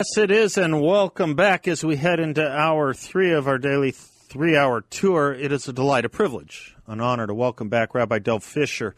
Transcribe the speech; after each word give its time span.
Yes, 0.00 0.16
it 0.16 0.30
is, 0.30 0.56
and 0.56 0.80
welcome 0.80 1.34
back 1.34 1.68
as 1.68 1.84
we 1.84 1.96
head 1.96 2.20
into 2.20 2.50
hour 2.50 2.94
three 2.94 3.32
of 3.32 3.46
our 3.46 3.58
daily 3.58 3.90
three 3.90 4.56
hour 4.56 4.80
tour. 4.80 5.34
It 5.34 5.52
is 5.52 5.68
a 5.68 5.74
delight, 5.74 6.06
a 6.06 6.08
privilege, 6.08 6.74
an 6.86 7.02
honor 7.02 7.26
to 7.26 7.34
welcome 7.34 7.68
back 7.68 7.94
Rabbi 7.94 8.18
Dov 8.20 8.42
Fischer, 8.42 8.94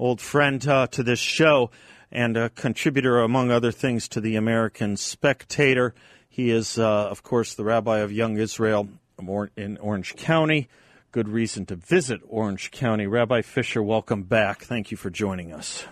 old 0.00 0.20
friend 0.20 0.66
uh, 0.66 0.88
to 0.88 1.04
this 1.04 1.20
show 1.20 1.70
and 2.10 2.36
a 2.36 2.50
contributor, 2.50 3.20
among 3.20 3.52
other 3.52 3.70
things, 3.70 4.08
to 4.08 4.20
the 4.20 4.34
American 4.34 4.96
Spectator. 4.96 5.94
He 6.28 6.50
is, 6.50 6.76
uh, 6.76 7.06
of 7.08 7.22
course, 7.22 7.54
the 7.54 7.62
rabbi 7.62 7.98
of 7.98 8.10
Young 8.10 8.36
Israel 8.36 8.88
in 9.56 9.76
Orange 9.76 10.16
County. 10.16 10.68
Good 11.12 11.28
reason 11.28 11.66
to 11.66 11.76
visit 11.76 12.20
Orange 12.26 12.72
County. 12.72 13.06
Rabbi 13.06 13.42
Fischer, 13.42 13.80
welcome 13.80 14.24
back. 14.24 14.62
Thank 14.62 14.90
you 14.90 14.96
for 14.96 15.08
joining 15.08 15.52
us. 15.52 15.86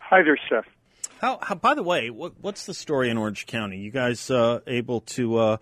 Hi 0.00 0.22
there, 0.22 0.38
Seth. 0.50 0.66
How, 1.20 1.38
how, 1.42 1.54
by 1.54 1.74
the 1.74 1.82
way, 1.82 2.08
what, 2.08 2.32
what's 2.40 2.64
the 2.64 2.72
story 2.72 3.10
in 3.10 3.18
Orange 3.18 3.44
County? 3.44 3.76
You 3.76 3.90
guys 3.90 4.30
uh, 4.30 4.60
able 4.66 5.02
to 5.02 5.36
uh, 5.36 5.56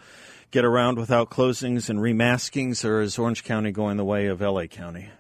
get 0.53 0.65
around 0.65 0.99
without 0.99 1.31
closings 1.31 1.91
and 1.91 1.99
remaskings, 1.99 2.85
or 2.85 3.01
is 3.01 3.19
Orange 3.19 3.43
County 3.43 3.73
going 3.73 3.97
the 3.97 4.05
way 4.05 4.27
of 4.27 4.41
LA 4.41 4.67
County? 4.67 5.11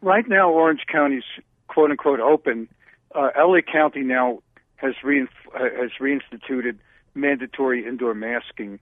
Right 0.00 0.26
now, 0.26 0.50
Orange 0.50 0.80
County's 0.90 1.22
quote 1.68 1.92
unquote 1.92 2.18
open. 2.18 2.68
Uh, 3.14 3.28
LA 3.38 3.60
County 3.60 4.00
now 4.00 4.40
has 4.74 4.94
rein, 5.04 5.28
has 5.54 5.90
reinstituted 6.00 6.78
mandatory 7.14 7.86
indoor 7.86 8.12
masking. 8.12 8.80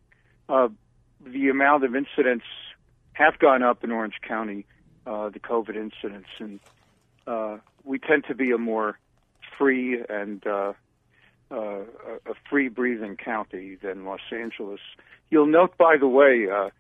Uh, 0.49 0.69
the 1.21 1.51
amount 1.51 1.85
of 1.85 1.95
incidents 1.95 2.47
have 3.13 3.39
gone 3.39 3.63
up 3.63 3.85
in 3.85 3.93
Orange 3.93 4.21
County, 4.27 4.65
uh, 5.07 5.29
the 5.29 5.41
COVID 5.41 5.77
incidents, 5.77 6.31
and 6.39 6.61
uh, 7.27 7.59
we 7.85 7.99
tend 7.99 8.25
to 8.29 8.35
be 8.35 8.53
a 8.53 8.59
more 8.59 8.99
free 9.59 10.03
and 10.09 10.47
uh, 10.47 10.73
uh, 11.51 11.81
a 12.27 12.35
free 12.49 12.69
breathing 12.69 13.17
county 13.17 13.77
than 13.83 14.05
Los 14.05 14.21
Angeles. 14.33 14.81
You'll 15.31 15.47
note, 15.47 15.77
by 15.77 15.97
the 15.99 16.09
way, 16.09 16.47
uh, 16.51 16.71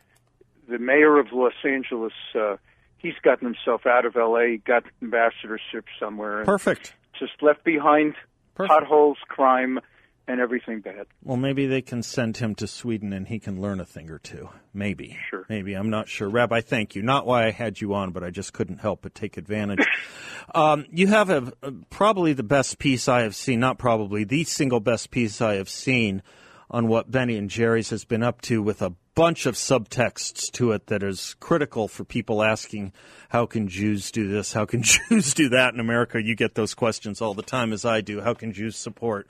the 0.68 0.78
mayor 0.78 1.18
of 1.18 1.32
Los 1.32 1.54
Angeles, 1.64 2.12
uh, 2.34 2.56
he's 2.98 3.14
gotten 3.22 3.46
himself 3.46 3.86
out 3.86 4.04
of 4.04 4.16
L.A., 4.16 4.58
got 4.58 4.84
ambassadorship 5.02 5.86
somewhere. 5.98 6.44
Perfect. 6.44 6.94
Just 7.18 7.42
left 7.42 7.64
behind 7.64 8.14
Perfect. 8.54 8.80
potholes, 8.80 9.18
crime, 9.28 9.80
and 10.28 10.40
everything 10.40 10.80
bad. 10.80 11.06
Well, 11.24 11.38
maybe 11.38 11.66
they 11.66 11.80
can 11.80 12.02
send 12.02 12.36
him 12.36 12.54
to 12.56 12.66
Sweden 12.66 13.12
and 13.14 13.26
he 13.26 13.38
can 13.38 13.60
learn 13.60 13.80
a 13.80 13.84
thing 13.84 14.10
or 14.10 14.18
two. 14.18 14.50
Maybe. 14.74 15.18
Sure. 15.30 15.46
Maybe. 15.48 15.72
I'm 15.72 15.88
not 15.88 16.08
sure. 16.08 16.28
Rabbi, 16.28 16.60
thank 16.60 16.94
you. 16.94 17.02
Not 17.02 17.26
why 17.26 17.46
I 17.46 17.50
had 17.50 17.80
you 17.80 17.94
on, 17.94 18.12
but 18.12 18.22
I 18.22 18.30
just 18.30 18.52
couldn't 18.52 18.78
help 18.78 19.02
but 19.02 19.14
take 19.14 19.38
advantage. 19.38 19.84
um, 20.54 20.84
you 20.90 21.06
have 21.06 21.30
a, 21.30 21.52
a, 21.62 21.72
probably 21.90 22.34
the 22.34 22.42
best 22.42 22.78
piece 22.78 23.08
I 23.08 23.22
have 23.22 23.34
seen, 23.34 23.58
not 23.58 23.78
probably, 23.78 24.24
the 24.24 24.44
single 24.44 24.80
best 24.80 25.10
piece 25.10 25.40
I 25.40 25.54
have 25.54 25.70
seen 25.70 26.22
on 26.70 26.86
what 26.86 27.10
Benny 27.10 27.36
and 27.36 27.48
Jerry's 27.48 27.88
has 27.90 28.04
been 28.04 28.22
up 28.22 28.42
to 28.42 28.62
with 28.62 28.82
a 28.82 28.92
bunch 29.14 29.46
of 29.46 29.54
subtexts 29.54 30.52
to 30.52 30.72
it 30.72 30.88
that 30.88 31.02
is 31.02 31.34
critical 31.40 31.88
for 31.88 32.04
people 32.04 32.42
asking, 32.42 32.92
how 33.30 33.46
can 33.46 33.66
Jews 33.66 34.10
do 34.10 34.28
this? 34.28 34.52
How 34.52 34.66
can 34.66 34.82
Jews 35.08 35.32
do 35.32 35.48
that 35.48 35.72
in 35.72 35.80
America? 35.80 36.22
You 36.22 36.36
get 36.36 36.54
those 36.54 36.74
questions 36.74 37.22
all 37.22 37.32
the 37.32 37.42
time, 37.42 37.72
as 37.72 37.86
I 37.86 38.02
do. 38.02 38.20
How 38.20 38.34
can 38.34 38.52
Jews 38.52 38.76
support 38.76 39.26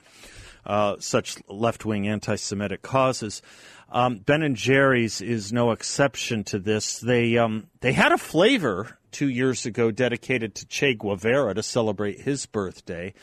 uh, 0.67 0.97
such 0.99 1.37
left 1.49 1.85
wing 1.85 2.09
anti 2.09 2.37
Semitic 2.37 2.83
causes. 2.83 3.43
Um, 3.91 4.19
ben 4.19 4.43
and 4.43 4.55
Jerry's 4.55 5.23
is 5.23 5.53
no 5.53 5.71
exception 5.71 6.45
to 6.45 6.59
this. 6.59 6.99
They 6.99 7.39
um, 7.39 7.69
they 7.81 7.93
had 7.93 8.13
a 8.13 8.19
flavor 8.19 8.99
two 9.11 9.29
years 9.29 9.65
ago 9.65 9.91
dedicated 9.91 10.55
to 10.57 10.67
Che 10.67 10.95
Guevara 10.95 11.55
to 11.55 11.63
celebrate 11.63 12.21
his 12.21 12.47
birthday. 12.47 13.15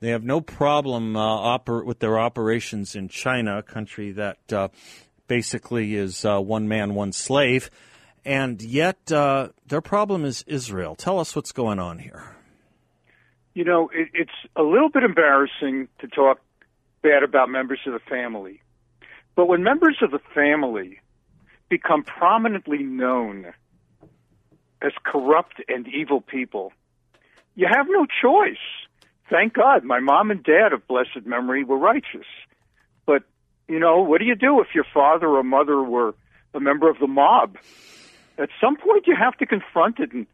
They 0.00 0.10
have 0.10 0.24
no 0.24 0.40
problem 0.40 1.16
uh, 1.16 1.58
oper- 1.58 1.84
with 1.84 2.00
their 2.00 2.18
operations 2.18 2.94
in 2.94 3.08
China, 3.08 3.58
a 3.58 3.62
country 3.62 4.12
that 4.12 4.52
uh, 4.52 4.68
basically 5.26 5.94
is 5.94 6.24
uh, 6.24 6.38
one 6.40 6.68
man, 6.68 6.94
one 6.94 7.12
slave. 7.12 7.70
And 8.24 8.60
yet, 8.60 9.10
uh, 9.12 9.48
their 9.66 9.80
problem 9.80 10.24
is 10.24 10.44
Israel. 10.46 10.96
Tell 10.96 11.18
us 11.18 11.36
what's 11.36 11.52
going 11.52 11.78
on 11.78 11.98
here. 11.98 12.34
You 13.54 13.64
know, 13.64 13.88
it, 13.94 14.08
it's 14.12 14.30
a 14.54 14.62
little 14.62 14.90
bit 14.90 15.02
embarrassing 15.02 15.88
to 16.00 16.08
talk 16.08 16.40
bad 17.02 17.22
about 17.22 17.48
members 17.48 17.80
of 17.86 17.92
the 17.92 18.00
family. 18.00 18.60
But 19.34 19.46
when 19.48 19.62
members 19.62 19.98
of 20.02 20.10
the 20.10 20.20
family 20.34 21.00
become 21.68 22.02
prominently 22.02 22.82
known 22.82 23.52
as 24.82 24.92
corrupt 25.04 25.62
and 25.68 25.86
evil 25.88 26.20
people, 26.20 26.72
you 27.54 27.66
have 27.70 27.86
no 27.88 28.06
choice. 28.22 28.56
Thank 29.30 29.54
God 29.54 29.84
my 29.84 30.00
mom 30.00 30.30
and 30.30 30.42
dad 30.42 30.72
of 30.72 30.86
blessed 30.86 31.26
memory 31.26 31.64
were 31.64 31.78
righteous. 31.78 32.26
But, 33.06 33.24
you 33.68 33.78
know, 33.78 34.00
what 34.02 34.18
do 34.18 34.24
you 34.24 34.36
do 34.36 34.60
if 34.60 34.68
your 34.74 34.86
father 34.94 35.26
or 35.26 35.42
mother 35.42 35.82
were 35.82 36.14
a 36.54 36.60
member 36.60 36.88
of 36.88 36.98
the 36.98 37.06
mob? 37.06 37.56
At 38.38 38.50
some 38.60 38.76
point, 38.76 39.06
you 39.06 39.16
have 39.18 39.36
to 39.38 39.46
confront 39.46 39.98
it 39.98 40.12
and 40.12 40.26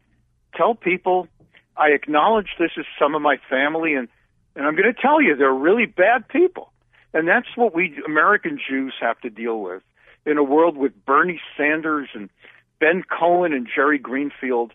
tell 0.55 0.75
people, 0.75 1.27
I 1.75 1.89
acknowledge 1.89 2.49
this 2.59 2.71
is 2.77 2.85
some 2.99 3.15
of 3.15 3.21
my 3.21 3.37
family 3.49 3.95
and 3.95 4.07
and 4.55 4.65
I'm 4.65 4.75
going 4.75 4.93
to 4.93 4.99
tell 4.99 5.21
you, 5.21 5.35
they're 5.35 5.53
really 5.53 5.85
bad 5.85 6.27
people. 6.27 6.71
And 7.13 7.27
that's 7.27 7.47
what 7.55 7.75
we 7.75 8.01
American 8.05 8.59
Jews 8.67 8.93
have 8.99 9.19
to 9.21 9.29
deal 9.29 9.61
with 9.61 9.83
in 10.25 10.37
a 10.37 10.43
world 10.43 10.77
with 10.77 10.93
Bernie 11.05 11.41
Sanders 11.55 12.09
and 12.13 12.29
Ben 12.79 13.03
Cohen 13.03 13.53
and 13.53 13.67
Jerry 13.73 13.99
Greenfield. 13.99 14.73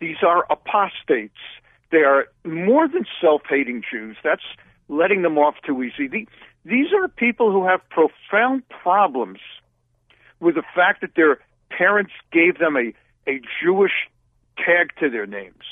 These 0.00 0.16
are 0.26 0.46
apostates. 0.50 1.38
They 1.90 1.98
are 1.98 2.26
more 2.44 2.88
than 2.88 3.04
self 3.20 3.42
hating 3.48 3.82
Jews. 3.90 4.16
That's 4.24 4.42
letting 4.88 5.22
them 5.22 5.38
off 5.38 5.56
too 5.64 5.82
easy. 5.82 6.26
These 6.64 6.86
are 6.94 7.08
people 7.08 7.52
who 7.52 7.66
have 7.66 7.80
profound 7.90 8.66
problems 8.68 9.38
with 10.40 10.54
the 10.54 10.64
fact 10.74 11.02
that 11.02 11.14
their 11.14 11.38
parents 11.70 12.12
gave 12.32 12.58
them 12.58 12.76
a, 12.76 12.92
a 13.30 13.40
Jewish 13.62 14.08
tag 14.56 14.92
to 15.00 15.10
their 15.10 15.26
names 15.26 15.64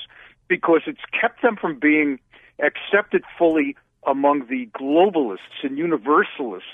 because 0.49 0.83
it's 0.87 1.01
kept 1.19 1.43
them 1.43 1.57
from 1.57 1.79
being 1.79 2.19
accepted 2.59 3.23
fully 3.39 3.77
among 4.07 4.47
the 4.49 4.69
globalists 4.79 5.63
and 5.63 5.79
universalists 5.79 6.69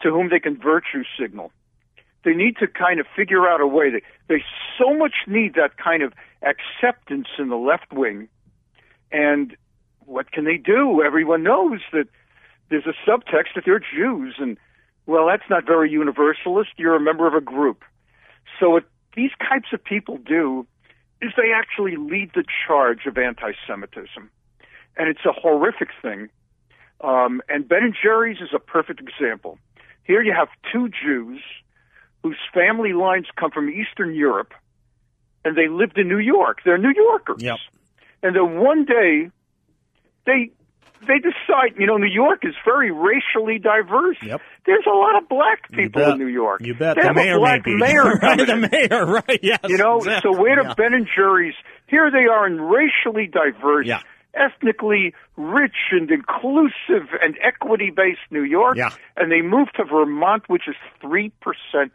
to 0.00 0.10
whom 0.10 0.30
they 0.30 0.40
can 0.40 0.56
virtue 0.56 1.04
signal. 1.18 1.52
They 2.24 2.32
need 2.32 2.56
to 2.58 2.66
kind 2.66 3.00
of 3.00 3.06
figure 3.14 3.46
out 3.46 3.60
a 3.60 3.66
way. 3.66 3.90
They, 3.90 4.02
they 4.28 4.42
so 4.78 4.96
much 4.96 5.14
need 5.26 5.54
that 5.54 5.76
kind 5.76 6.02
of 6.02 6.14
acceptance 6.42 7.28
in 7.38 7.48
the 7.48 7.56
left 7.56 7.92
wing. 7.92 8.28
And 9.12 9.56
what 10.06 10.32
can 10.32 10.44
they 10.44 10.56
do? 10.56 11.02
Everyone 11.02 11.42
knows 11.42 11.80
that 11.92 12.08
there's 12.70 12.86
a 12.86 13.10
subtext 13.10 13.54
that 13.54 13.64
they're 13.66 13.78
Jews. 13.78 14.36
And, 14.38 14.56
well, 15.06 15.26
that's 15.26 15.48
not 15.50 15.66
very 15.66 15.90
universalist. 15.90 16.70
You're 16.78 16.96
a 16.96 17.00
member 17.00 17.26
of 17.26 17.34
a 17.34 17.40
group. 17.42 17.82
So 18.58 18.70
what 18.70 18.84
these 19.14 19.30
types 19.38 19.68
of 19.72 19.84
people 19.84 20.18
do 20.18 20.66
is 21.20 21.32
they 21.36 21.52
actually 21.54 21.96
lead 21.96 22.30
the 22.34 22.44
charge 22.66 23.06
of 23.06 23.18
anti 23.18 23.52
Semitism 23.66 24.30
and 24.96 25.08
it's 25.08 25.24
a 25.26 25.32
horrific 25.32 25.88
thing. 26.02 26.28
Um, 27.00 27.42
and 27.48 27.68
Ben 27.68 27.82
and 27.82 27.94
Jerry's 28.00 28.38
is 28.40 28.50
a 28.54 28.58
perfect 28.58 29.00
example. 29.00 29.58
Here 30.04 30.22
you 30.22 30.32
have 30.36 30.48
two 30.72 30.88
Jews 30.88 31.40
whose 32.22 32.38
family 32.54 32.92
lines 32.92 33.26
come 33.38 33.50
from 33.50 33.68
Eastern 33.68 34.14
Europe, 34.14 34.52
and 35.44 35.56
they 35.56 35.68
lived 35.68 35.98
in 35.98 36.08
New 36.08 36.18
York. 36.18 36.58
They're 36.64 36.78
New 36.78 36.92
Yorkers. 36.94 37.42
Yep. 37.42 37.56
And 38.22 38.34
then 38.34 38.60
one 38.60 38.84
day, 38.86 39.30
they 40.24 40.50
they 41.06 41.18
decide, 41.18 41.78
you 41.78 41.86
know, 41.86 41.98
New 41.98 42.10
York 42.10 42.44
is 42.44 42.54
very 42.64 42.90
racially 42.90 43.58
diverse. 43.58 44.16
Yep. 44.22 44.40
There's 44.64 44.86
a 44.86 44.96
lot 44.96 45.22
of 45.22 45.28
black 45.28 45.70
people 45.70 46.02
in 46.12 46.18
New 46.18 46.28
York. 46.28 46.62
You 46.64 46.74
bet. 46.74 46.96
They 46.96 47.02
the 47.02 47.08
have 47.08 47.16
mayor 47.16 47.36
a 47.36 47.38
black 47.40 47.60
maybe. 47.66 47.78
mayor 47.78 48.02
right, 48.22 48.38
the 48.38 48.56
mayor, 48.72 49.04
right, 49.06 49.40
yes. 49.42 49.58
You 49.68 49.76
know, 49.76 49.98
exactly. 49.98 50.32
so 50.32 50.40
where 50.40 50.56
do 50.56 50.62
yeah. 50.66 50.74
Ben 50.74 50.94
and 50.94 51.06
Jerry's, 51.14 51.54
here 51.88 52.10
they 52.10 52.26
are 52.32 52.46
in 52.46 52.58
racially 52.60 53.26
diverse, 53.26 53.86
Yeah. 53.86 54.00
Ethnically 54.36 55.14
rich 55.36 55.90
and 55.90 56.10
inclusive 56.10 57.08
and 57.22 57.36
equity 57.42 57.90
based 57.90 58.20
New 58.30 58.42
York. 58.42 58.76
Yeah. 58.76 58.90
And 59.16 59.30
they 59.30 59.42
moved 59.42 59.76
to 59.76 59.84
Vermont, 59.84 60.48
which 60.48 60.68
is 60.68 60.76
3% 61.02 61.32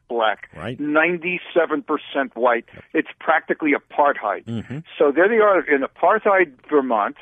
black, 0.07 0.50
Right. 0.56 0.80
97% 0.80 2.36
white. 2.36 2.65
It's 2.94 3.09
practically 3.19 3.74
apartheid. 3.74 4.45
Mm-hmm. 4.45 4.80
So 4.97 5.12
there 5.12 5.27
they 5.27 5.39
are 5.39 5.59
in 5.62 5.81
apartheid 5.81 6.53
Vermont, 6.69 7.15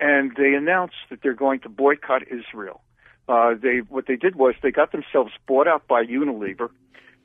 and 0.00 0.32
they 0.36 0.54
announced 0.54 0.96
that 1.10 1.20
they're 1.22 1.34
going 1.34 1.60
to 1.60 1.68
boycott 1.68 2.22
Israel. 2.30 2.82
Uh, 3.28 3.54
they 3.60 3.78
what 3.88 4.06
they 4.06 4.16
did 4.16 4.36
was 4.36 4.54
they 4.62 4.70
got 4.70 4.92
themselves 4.92 5.32
bought 5.46 5.66
out 5.66 5.88
by 5.88 6.04
Unilever, 6.04 6.70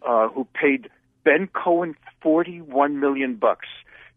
uh, 0.07 0.29
who 0.29 0.47
paid 0.55 0.89
Ben 1.23 1.47
Cohen 1.47 1.95
forty-one 2.23 2.99
million 2.99 3.35
bucks. 3.35 3.67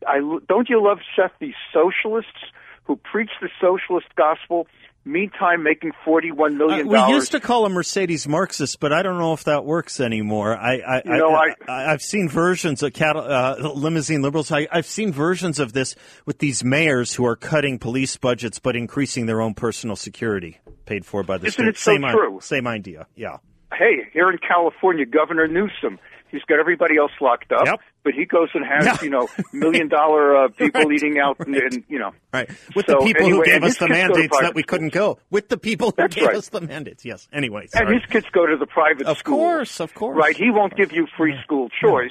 I 0.06 0.20
don't 0.48 0.68
you 0.70 0.82
love 0.82 0.98
Seth 1.14 1.32
these 1.40 1.54
socialists 1.72 2.52
who 2.84 2.96
preach 2.96 3.30
the 3.40 3.48
socialist 3.60 4.06
gospel 4.16 4.66
meantime 5.04 5.62
making 5.62 5.92
$41 6.06 6.56
million. 6.56 6.88
Uh, 6.88 7.06
we 7.06 7.14
used 7.14 7.32
to 7.32 7.40
call 7.40 7.64
them 7.64 7.72
Mercedes 7.72 8.26
Marxists, 8.26 8.76
but 8.76 8.92
I 8.92 9.02
don't 9.02 9.18
know 9.18 9.32
if 9.34 9.44
that 9.44 9.64
works 9.64 10.00
anymore. 10.00 10.56
I, 10.56 10.78
I, 10.78 11.02
you 11.04 11.16
know, 11.18 11.34
I, 11.34 11.54
I, 11.68 11.90
have 11.90 12.02
seen 12.02 12.28
versions 12.28 12.82
of 12.82 12.92
cattle, 12.92 13.22
uh, 13.22 13.56
limousine 13.74 14.22
liberals. 14.22 14.50
I, 14.50 14.66
I've 14.72 14.86
seen 14.86 15.12
versions 15.12 15.58
of 15.58 15.72
this 15.72 15.94
with 16.24 16.38
these 16.38 16.64
mayors 16.64 17.14
who 17.14 17.26
are 17.26 17.36
cutting 17.36 17.78
police 17.78 18.16
budgets 18.16 18.58
but 18.58 18.76
increasing 18.76 19.26
their 19.26 19.40
own 19.40 19.54
personal 19.54 19.96
security 19.96 20.58
paid 20.86 21.04
for 21.04 21.22
by 21.22 21.38
the 21.38 21.46
Isn't 21.48 21.54
state. 21.54 21.68
it 21.68 21.76
so 21.76 21.92
same, 21.92 22.02
true? 22.02 22.38
same 22.42 22.66
idea, 22.66 23.06
yeah. 23.14 23.38
Hey, 23.72 24.08
here 24.12 24.30
in 24.30 24.38
California, 24.38 25.04
Governor 25.04 25.48
Newsom, 25.48 25.98
he's 26.34 26.44
got 26.44 26.58
everybody 26.58 26.96
else 26.98 27.12
locked 27.20 27.52
up. 27.52 27.66
Yep 27.66 27.80
but 28.04 28.12
he 28.12 28.26
goes 28.26 28.50
and 28.54 28.64
has 28.64 28.84
Yeah. 28.84 28.98
you 29.02 29.10
know 29.10 29.28
million 29.52 29.88
dollar 29.88 30.36
uh, 30.36 30.48
people 30.56 30.82
Right. 30.82 30.92
eating 30.92 31.18
out 31.18 31.40
and, 31.40 31.56
and 31.56 31.82
you 31.88 31.98
know 31.98 32.12
Right. 32.32 32.48
With 32.74 32.86
So, 32.86 32.98
the 32.98 33.04
people 33.06 33.26
anyway, 33.26 33.38
who 33.38 33.44
gave 33.44 33.62
us 33.62 33.78
the 33.78 33.86
kids 33.86 33.98
go 34.00 34.08
to 34.08 34.14
mandates 34.14 34.40
that 34.40 34.54
we 34.56 34.62
couldn't 34.64 34.92
go. 34.92 35.18
With 35.30 35.48
the 35.48 35.56
people 35.56 35.90
who 35.90 35.94
That's 36.02 36.14
gave 36.16 36.26
right. 36.26 36.36
us 36.36 36.48
the 36.48 36.60
mandates. 36.60 37.04
Yes. 37.04 37.28
Anyway, 37.32 37.68
and 37.74 37.88
his 37.88 38.04
kids 38.10 38.26
go 38.32 38.44
to 38.44 38.56
the 38.56 38.66
private 38.66 39.02
school. 39.06 39.12
Of 39.12 39.22
course, 39.24 39.78
of 39.80 39.94
course. 39.94 40.16
Right, 40.16 40.36
he 40.36 40.50
won't 40.50 40.76
give 40.76 40.90
you 40.92 41.06
free 41.16 41.36
school 41.44 41.68
choice, 41.80 42.10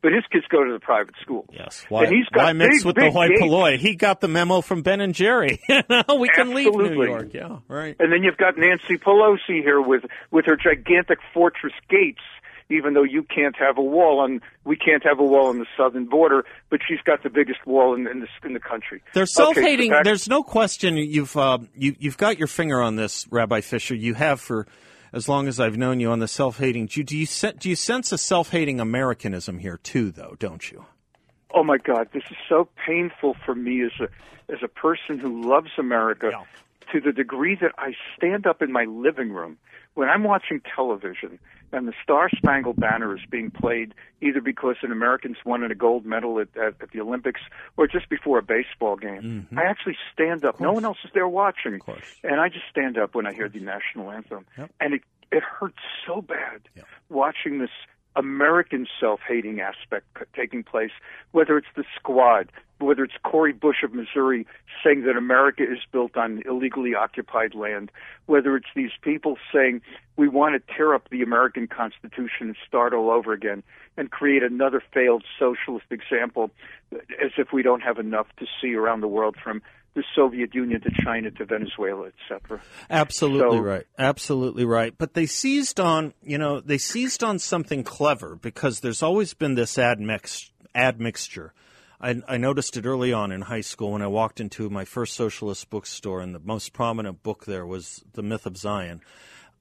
but 0.00 0.12
his 0.12 0.22
kids 0.30 0.44
go 0.48 0.62
to 0.64 0.72
the 0.72 0.78
private 0.78 1.16
school. 1.20 1.46
Yes. 1.52 1.84
Why, 1.88 2.04
and 2.04 2.14
he's 2.14 2.26
got 2.28 2.44
why 2.44 2.52
mix 2.52 2.78
big, 2.78 2.86
with 2.86 2.94
big 2.94 3.12
the 3.12 3.18
hoi 3.18 3.28
polloi? 3.36 3.76
He 3.78 3.96
got 3.96 4.20
the 4.20 4.28
memo 4.28 4.60
from 4.60 4.82
Ben 4.82 5.00
and 5.00 5.12
Jerry. 5.12 5.60
we 5.68 6.28
can 6.28 6.54
leave 6.54 6.72
New 6.72 7.04
York. 7.04 7.34
Yeah. 7.34 7.58
Right. 7.66 7.96
And 7.98 8.12
then 8.12 8.22
you've 8.22 8.36
got 8.36 8.56
Nancy 8.56 8.96
Pelosi 8.96 9.60
here 9.60 9.80
with 9.80 10.04
with 10.30 10.46
her 10.46 10.56
gigantic 10.56 11.18
fortress 11.32 11.74
gates. 11.90 12.22
Even 12.70 12.94
though 12.94 13.02
you 13.02 13.22
can't 13.22 13.54
have 13.56 13.76
a 13.76 13.82
wall 13.82 14.20
on, 14.20 14.40
we 14.64 14.74
can't 14.76 15.04
have 15.04 15.18
a 15.20 15.24
wall 15.24 15.48
on 15.48 15.58
the 15.58 15.66
southern 15.76 16.06
border, 16.06 16.44
but 16.70 16.80
she's 16.88 17.00
got 17.04 17.22
the 17.22 17.28
biggest 17.28 17.66
wall 17.66 17.94
in, 17.94 18.06
in 18.06 18.20
the 18.20 18.28
in 18.44 18.54
the 18.54 18.60
country. 18.60 19.02
They're 19.12 19.26
self-hating. 19.26 19.90
back- 19.90 20.04
There's 20.04 20.28
no 20.28 20.42
question. 20.42 20.96
You've 20.96 21.36
uh, 21.36 21.58
you, 21.76 21.94
you've 21.98 22.16
got 22.16 22.38
your 22.38 22.48
finger 22.48 22.80
on 22.80 22.96
this, 22.96 23.26
Rabbi 23.30 23.60
Fischer. 23.60 23.94
You 23.94 24.14
have 24.14 24.40
for 24.40 24.66
as 25.12 25.28
long 25.28 25.46
as 25.46 25.60
I've 25.60 25.76
known 25.76 26.00
you 26.00 26.10
on 26.10 26.20
the 26.20 26.26
self-hating. 26.28 26.86
Do, 26.86 27.02
do 27.04 27.16
you 27.18 27.26
do 27.58 27.68
you 27.68 27.76
sense 27.76 28.12
a 28.12 28.18
self-hating 28.18 28.80
Americanism 28.80 29.58
here 29.58 29.76
too, 29.82 30.10
though? 30.10 30.34
Don't 30.38 30.70
you? 30.72 30.86
Oh 31.52 31.62
my 31.64 31.76
God, 31.78 32.08
this 32.12 32.24
is 32.30 32.36
so 32.48 32.68
painful 32.86 33.36
for 33.44 33.54
me 33.54 33.82
as 33.84 33.92
a 34.00 34.08
as 34.52 34.58
a 34.62 34.68
person 34.68 35.18
who 35.18 35.48
loves 35.48 35.70
America 35.78 36.30
Yeah. 36.32 36.44
to 36.92 37.00
the 37.00 37.12
degree 37.12 37.56
that 37.60 37.72
I 37.78 37.92
stand 38.16 38.46
up 38.46 38.62
in 38.62 38.72
my 38.72 38.84
living 38.84 39.30
room 39.32 39.58
when 39.94 40.08
I'm 40.08 40.24
watching 40.24 40.60
television 40.74 41.38
and 41.72 41.88
the 41.88 41.92
Star 42.02 42.28
Spangled 42.36 42.76
Banner 42.76 43.14
is 43.16 43.22
being 43.30 43.50
played 43.50 43.94
either 44.20 44.40
because 44.40 44.76
an 44.82 44.92
American's 44.92 45.38
won 45.44 45.62
a 45.64 45.74
gold 45.74 46.04
medal 46.06 46.38
at, 46.40 46.48
at, 46.56 46.74
at 46.80 46.90
the 46.92 47.00
Olympics 47.00 47.40
or 47.76 47.86
just 47.88 48.08
before 48.08 48.38
a 48.38 48.42
baseball 48.42 48.96
game. 48.96 49.48
I 49.56 49.62
actually 49.64 49.96
stand 50.12 50.44
up. 50.44 50.60
No 50.60 50.72
one 50.72 50.84
else 50.84 50.98
is 51.04 51.10
there 51.14 51.26
watching. 51.28 51.80
And 52.22 52.40
I 52.40 52.48
just 52.48 52.66
stand 52.70 52.96
up 52.98 53.14
when 53.14 53.26
I 53.26 53.32
hear 53.32 53.48
the 53.48 53.60
national 53.60 54.10
anthem. 54.10 54.46
Yep. 54.58 54.70
And 54.80 54.94
it 54.94 55.02
it 55.32 55.42
hurts 55.42 55.78
so 56.06 56.20
bad 56.22 56.60
Yeah. 56.76 56.82
watching 57.08 57.58
this 57.58 57.70
American 58.16 58.86
self-hating 59.00 59.60
aspect 59.60 60.06
taking 60.34 60.62
place, 60.62 60.92
whether 61.32 61.56
it's 61.56 61.68
the 61.76 61.84
squad, 61.96 62.50
whether 62.78 63.04
it's 63.04 63.14
Cori 63.24 63.52
Bush 63.52 63.82
of 63.82 63.92
Missouri 63.92 64.46
saying 64.82 65.02
that 65.02 65.16
America 65.16 65.62
is 65.62 65.78
built 65.90 66.16
on 66.16 66.42
illegally 66.46 66.94
occupied 66.94 67.54
land, 67.54 67.90
whether 68.26 68.56
it's 68.56 68.68
these 68.74 68.90
people 69.02 69.36
saying 69.52 69.80
we 70.16 70.28
want 70.28 70.54
to 70.54 70.74
tear 70.74 70.94
up 70.94 71.08
the 71.10 71.22
American 71.22 71.66
Constitution 71.66 72.48
and 72.48 72.56
start 72.66 72.92
all 72.92 73.10
over 73.10 73.32
again 73.32 73.62
and 73.96 74.10
create 74.10 74.42
another 74.42 74.82
failed 74.92 75.24
socialist 75.38 75.86
example 75.90 76.50
as 76.92 77.32
if 77.38 77.52
we 77.52 77.62
don't 77.62 77.82
have 77.82 77.98
enough 77.98 78.26
to 78.38 78.46
see 78.60 78.74
around 78.74 79.00
the 79.00 79.08
world 79.08 79.36
from 79.42 79.62
the 79.94 80.02
Soviet 80.14 80.54
Union 80.54 80.80
to 80.80 80.90
China 81.04 81.30
to 81.30 81.44
Venezuela, 81.44 82.08
etc. 82.08 82.60
Absolutely 82.90 83.58
So- 83.58 83.62
right. 83.62 83.86
Absolutely 83.98 84.64
right. 84.64 84.94
But 84.96 85.14
they 85.14 85.26
seized 85.26 85.78
on, 85.78 86.14
you 86.22 86.38
know, 86.38 86.60
they 86.60 86.78
seized 86.78 87.22
on 87.22 87.38
something 87.38 87.84
clever 87.84 88.36
because 88.36 88.80
there's 88.80 89.02
always 89.02 89.34
been 89.34 89.54
this 89.54 89.76
admix, 89.76 90.50
admixture. 90.74 91.52
I, 92.00 92.20
I 92.28 92.36
noticed 92.36 92.76
it 92.76 92.84
early 92.86 93.12
on 93.12 93.32
in 93.32 93.42
high 93.42 93.60
school 93.62 93.92
when 93.92 94.02
I 94.02 94.08
walked 94.08 94.40
into 94.40 94.68
my 94.68 94.84
first 94.84 95.14
socialist 95.14 95.70
bookstore, 95.70 96.20
and 96.20 96.34
the 96.34 96.40
most 96.40 96.72
prominent 96.72 97.22
book 97.22 97.44
there 97.44 97.64
was 97.64 98.04
The 98.12 98.22
Myth 98.22 98.46
of 98.46 98.56
Zion. 98.56 99.00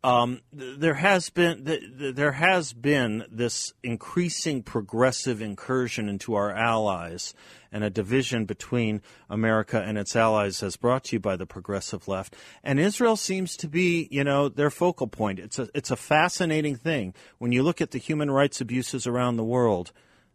Um, 0.03 0.41
there 0.51 0.95
has 0.95 1.29
been 1.29 1.63
th- 1.63 1.81
th- 1.97 2.15
there 2.15 2.33
has 2.33 2.73
been 2.73 3.23
this 3.31 3.73
increasing 3.83 4.61
progressive 4.61 5.41
incursion 5.41 6.09
into 6.09 6.35
our 6.35 6.51
allies, 6.51 7.33
and 7.71 7.85
a 7.85 7.89
division 7.89 8.44
between 8.45 9.01
America 9.29 9.81
and 9.81 9.97
its 9.97 10.15
allies, 10.15 10.61
as 10.61 10.75
brought 10.75 11.05
to 11.05 11.15
you 11.15 11.19
by 11.21 11.38
the 11.38 11.45
progressive 11.45 12.07
left. 12.07 12.35
And 12.63 12.79
Israel 12.79 13.15
seems 13.15 13.55
to 13.57 13.67
be, 13.69 14.09
you 14.11 14.25
know, 14.25 14.50
their 14.50 14.69
focal 14.69 15.07
point. 15.07 15.39
It's 15.39 15.57
a 15.57 15.69
it's 15.73 15.89
a 15.91 15.95
fascinating 15.95 16.75
thing 16.75 17.13
when 17.38 17.53
you 17.53 17.63
look 17.63 17.79
at 17.79 17.91
the 17.91 17.97
human 17.97 18.29
rights 18.29 18.59
abuses 18.59 19.07
around 19.07 19.38
the 19.38 19.44
world. 19.44 19.94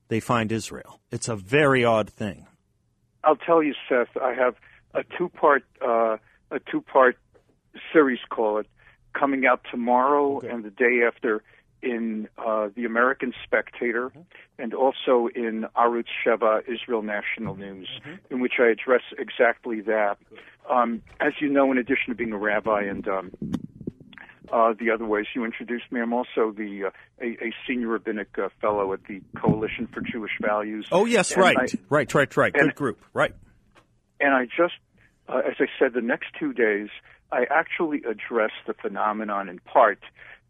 They 0.08 0.20
find 0.20 0.50
Israel. 0.50 1.00
It's 1.12 1.28
a 1.28 1.36
very 1.36 1.84
odd 1.84 2.08
thing. 2.08 2.46
I'll 3.22 3.36
tell 3.36 3.62
you, 3.62 3.74
Seth. 3.86 4.16
I 4.16 4.32
have 4.32 4.54
a 4.94 5.04
two-part 5.16 5.64
uh, 5.84 6.16
a 6.50 6.58
two-part 6.70 7.18
series, 7.92 8.20
call 8.30 8.58
it, 8.58 8.66
coming 9.12 9.46
out 9.46 9.60
tomorrow 9.70 10.40
and 10.40 10.64
the 10.64 10.70
day 10.70 11.00
after 11.06 11.42
in 11.80 12.28
uh, 12.38 12.68
the 12.74 12.84
American 12.84 13.32
Spectator, 13.44 14.10
and 14.58 14.74
also 14.74 15.28
in 15.34 15.64
Arutz 15.76 16.06
Sheva, 16.26 16.62
Israel 16.68 17.02
National 17.02 17.54
News, 17.54 17.88
in 18.30 18.40
which 18.40 18.54
I 18.58 18.66
address 18.70 19.02
exactly 19.16 19.80
that. 19.82 20.16
Um, 20.68 21.02
as 21.20 21.34
you 21.40 21.48
know, 21.48 21.70
in 21.70 21.78
addition 21.78 22.08
to 22.08 22.14
being 22.16 22.32
a 22.32 22.36
rabbi 22.36 22.82
and 22.82 23.06
um, 23.06 23.30
uh, 24.52 24.72
the 24.78 24.90
other 24.90 25.04
ways 25.04 25.26
you 25.36 25.44
introduced 25.44 25.84
me, 25.92 26.00
I'm 26.00 26.12
also 26.12 26.52
the 26.56 26.86
uh, 26.86 26.90
a, 27.20 27.26
a 27.46 27.52
senior 27.66 27.88
rabbinic 27.88 28.36
uh, 28.38 28.48
fellow 28.60 28.92
at 28.92 29.04
the 29.04 29.20
Coalition 29.40 29.86
for 29.92 30.00
Jewish 30.00 30.32
Values. 30.40 30.88
Oh 30.90 31.04
yes, 31.04 31.36
right, 31.36 31.56
I- 31.56 31.66
right, 31.88 32.12
right, 32.14 32.36
right. 32.36 32.52
and- 32.54 32.64
Good 32.70 32.74
group, 32.74 32.98
right. 33.12 33.34
and 34.20 34.34
I 34.34 34.46
just, 34.46 34.74
uh, 35.28 35.42
as 35.46 35.54
I 35.60 35.66
said, 35.78 35.92
the 35.92 36.00
next 36.00 36.26
two 36.40 36.52
days, 36.52 36.88
I 37.32 37.44
actually 37.50 38.02
address 38.08 38.52
the 38.66 38.74
phenomenon 38.74 39.48
in 39.48 39.58
part. 39.60 40.00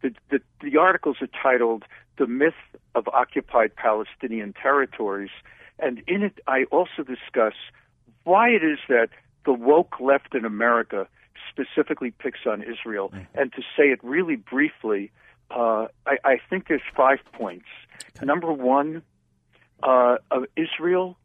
The, 0.03 0.15
the, 0.31 0.41
the 0.63 0.77
articles 0.77 1.17
are 1.21 1.29
titled 1.43 1.85
The 2.19 2.27
Myth 2.27 2.55
of 2.95 3.09
Occupied 3.09 3.75
Palestinian 3.75 4.53
Territories, 4.53 5.31
and 5.79 6.03
in 6.07 6.23
it 6.23 6.39
I 6.47 6.65
also 6.71 7.03
discuss 7.03 7.55
why 8.25 8.51
it 8.51 8.63
is 8.63 8.79
that 8.89 9.09
the 9.45 9.53
woke 9.53 9.99
left 10.01 10.35
in 10.35 10.45
America 10.45 11.09
specifically 11.51 12.13
picks 12.13 12.41
on 12.47 12.63
Israel. 12.63 13.13
And 13.35 13.53
to 13.55 13.63
say 13.77 13.85
it 13.85 14.01
really 14.03 14.37
briefly, 14.37 15.11
uh, 15.51 15.87
I, 16.07 16.19
I 16.25 16.37
think 16.49 16.69
there's 16.69 16.83
five 16.97 17.19
points. 17.33 17.67
Number 18.23 18.53
one, 18.53 19.03
uh, 19.83 20.17
of 20.31 20.45
Israel 20.57 21.17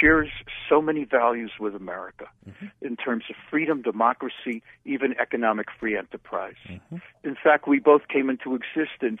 shares 0.00 0.28
so 0.68 0.80
many 0.80 1.04
values 1.04 1.52
with 1.58 1.74
America 1.74 2.26
mm-hmm. 2.48 2.66
in 2.80 2.96
terms 2.96 3.24
of 3.30 3.36
freedom, 3.50 3.82
democracy, 3.82 4.62
even 4.84 5.14
economic 5.20 5.66
free 5.78 5.96
enterprise. 5.96 6.54
Mm-hmm. 6.68 6.96
In 7.24 7.36
fact, 7.42 7.66
we 7.68 7.78
both 7.78 8.08
came 8.08 8.30
into 8.30 8.54
existence, 8.54 9.20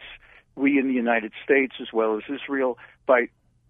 we 0.54 0.78
in 0.78 0.88
the 0.88 0.94
United 0.94 1.32
States 1.44 1.74
as 1.80 1.88
well 1.92 2.16
as 2.16 2.22
Israel, 2.28 2.78
by 3.06 3.28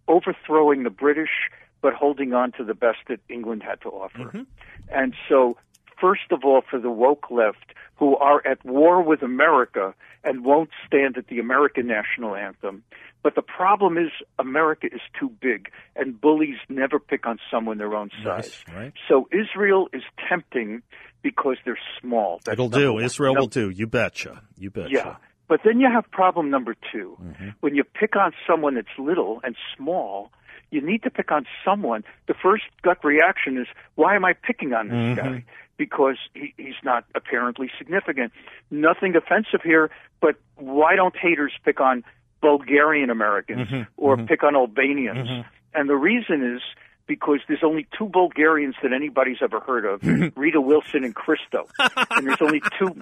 overthrowing 0.09 0.83
the 0.83 0.91
British 0.91 1.51
but 1.83 1.95
holding 1.95 2.33
on 2.33 2.53
to 2.53 2.65
the 2.65 2.75
best 2.75 2.99
that 3.09 3.21
England 3.29 3.63
had 3.63 3.81
to 3.83 3.89
offer. 3.89 4.19
Mm-hmm. 4.19 4.43
And 4.91 5.15
so, 5.29 5.57
first 6.01 6.31
of 6.31 6.45
all, 6.45 6.63
for 6.69 6.79
the 6.79 6.91
woke 6.91 7.31
left, 7.31 7.73
who 7.97 8.17
are 8.17 8.47
at 8.47 8.65
war 8.65 9.03
with 9.03 9.23
America 9.23 9.95
and 10.25 10.45
won't 10.45 10.71
stand 10.87 11.17
at 11.17 11.29
the 11.29 11.39
American 11.39 11.87
national 11.87 12.35
anthem. 12.35 12.83
But 13.23 13.35
the 13.35 13.43
problem 13.43 13.97
is, 13.99 14.11
America 14.39 14.87
is 14.87 15.01
too 15.19 15.31
big, 15.41 15.71
and 15.97 16.21
bullies 16.21 16.57
never 16.69 16.99
pick 16.99 17.27
on 17.27 17.39
someone 17.51 17.79
their 17.79 17.95
own 17.95 18.11
size. 18.23 18.63
right. 18.73 18.93
So 19.09 19.29
Israel 19.33 19.89
is 19.93 20.03
tempting 20.29 20.83
because 21.23 21.57
they're 21.65 21.79
small. 22.01 22.41
That's 22.45 22.53
It'll 22.55 22.69
do. 22.69 22.95
one. 22.95 23.05
Israel 23.05 23.35
Num- 23.35 23.41
will 23.43 23.49
do. 23.49 23.71
You 23.71 23.87
betcha. 23.87 24.43
You 24.57 24.71
betcha. 24.71 24.91
yeah. 24.93 25.17
But 25.49 25.61
then 25.65 25.81
you 25.81 25.89
have 25.93 26.09
problem 26.11 26.51
number 26.51 26.75
2 26.93 27.17
Mm-hmm. 27.23 27.49
When 27.61 27.75
you 27.75 27.85
pick 27.85 28.15
on 28.17 28.33
someone 28.49 28.75
that's 28.75 28.97
little 28.99 29.41
and 29.43 29.57
small, 29.77 30.31
you 30.71 30.81
need 30.85 31.03
to 31.05 31.11
pick 31.11 31.31
on 31.33 31.47
someone. 31.65 32.05
The 32.29 32.35
first 32.35 32.65
gut 32.83 33.05
reaction 33.05 33.57
is, 33.59 33.67
why 33.95 34.15
am 34.17 34.25
I 34.25 34.33
picking 34.35 34.73
on 34.73 34.89
this 34.89 34.97
Mm-hmm. 34.97 35.15
guy? 35.35 35.45
Because 35.79 36.17
he, 36.35 36.55
he's 36.57 36.75
not 36.83 37.05
apparently 37.15 37.71
significant. 37.79 38.33
Nothing 38.71 39.15
offensive 39.17 39.61
here, 39.63 39.91
but 40.21 40.37
why 40.57 40.97
don't 40.97 41.15
haters 41.17 41.53
pick 41.65 41.81
on 41.81 42.03
Bulgarian 42.41 43.11
Americans 43.11 43.69
Mm-hmm. 43.69 43.83
or 43.97 44.17
pick 44.17 44.43
on 44.43 44.55
Albanians? 44.57 45.29
And 45.75 45.89
the 45.89 45.97
reason 45.97 46.55
is 46.57 46.63
because 47.07 47.41
there's 47.47 47.63
only 47.63 47.87
two 47.99 48.07
Bulgarians 48.09 48.75
that 48.83 48.93
anybody's 48.93 49.39
ever 49.43 49.61
heard 49.61 49.85
of 49.85 50.03
Rita 50.37 50.61
Wilson 50.61 51.05
and 51.05 51.15
Christo. 51.15 51.69
and 52.11 52.27
there's 52.27 52.41
only 52.41 52.63
two 52.79 52.97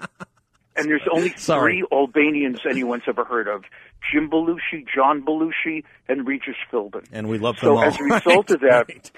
and 0.75 0.87
there's 0.89 1.07
only 1.11 1.29
three 1.37 1.83
Albanians 1.91 2.59
anyone's 2.69 3.03
ever 3.07 3.23
heard 3.23 3.47
of: 3.47 3.63
Jim 4.11 4.29
Belushi, 4.29 4.85
John 4.93 5.21
Belushi, 5.23 5.83
and 6.07 6.27
Regis 6.27 6.55
Philbin. 6.71 7.05
And 7.11 7.27
we 7.29 7.37
love 7.37 7.55
them 7.55 7.69
so 7.69 7.77
all. 7.77 7.83
as 7.83 7.99
a 7.99 8.03
result 8.03 8.51
of 8.51 8.59
that, 8.61 8.87
Right. 8.89 9.11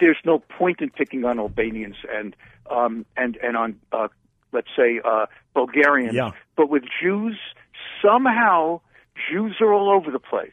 there's 0.00 0.18
no 0.24 0.38
point 0.38 0.80
in 0.80 0.90
picking 0.90 1.24
on 1.24 1.38
Albanians 1.38 1.96
and 2.12 2.34
um, 2.70 3.04
and 3.16 3.36
and 3.42 3.56
on 3.56 3.76
uh, 3.92 4.08
let's 4.52 4.68
say 4.76 5.00
uh, 5.04 5.26
Bulgarians. 5.54 6.14
Yeah. 6.14 6.30
But 6.56 6.70
with 6.70 6.84
Jews, 7.02 7.38
somehow 8.02 8.80
Jews 9.30 9.56
are 9.60 9.72
all 9.72 9.90
over 9.90 10.10
the 10.10 10.18
place, 10.18 10.52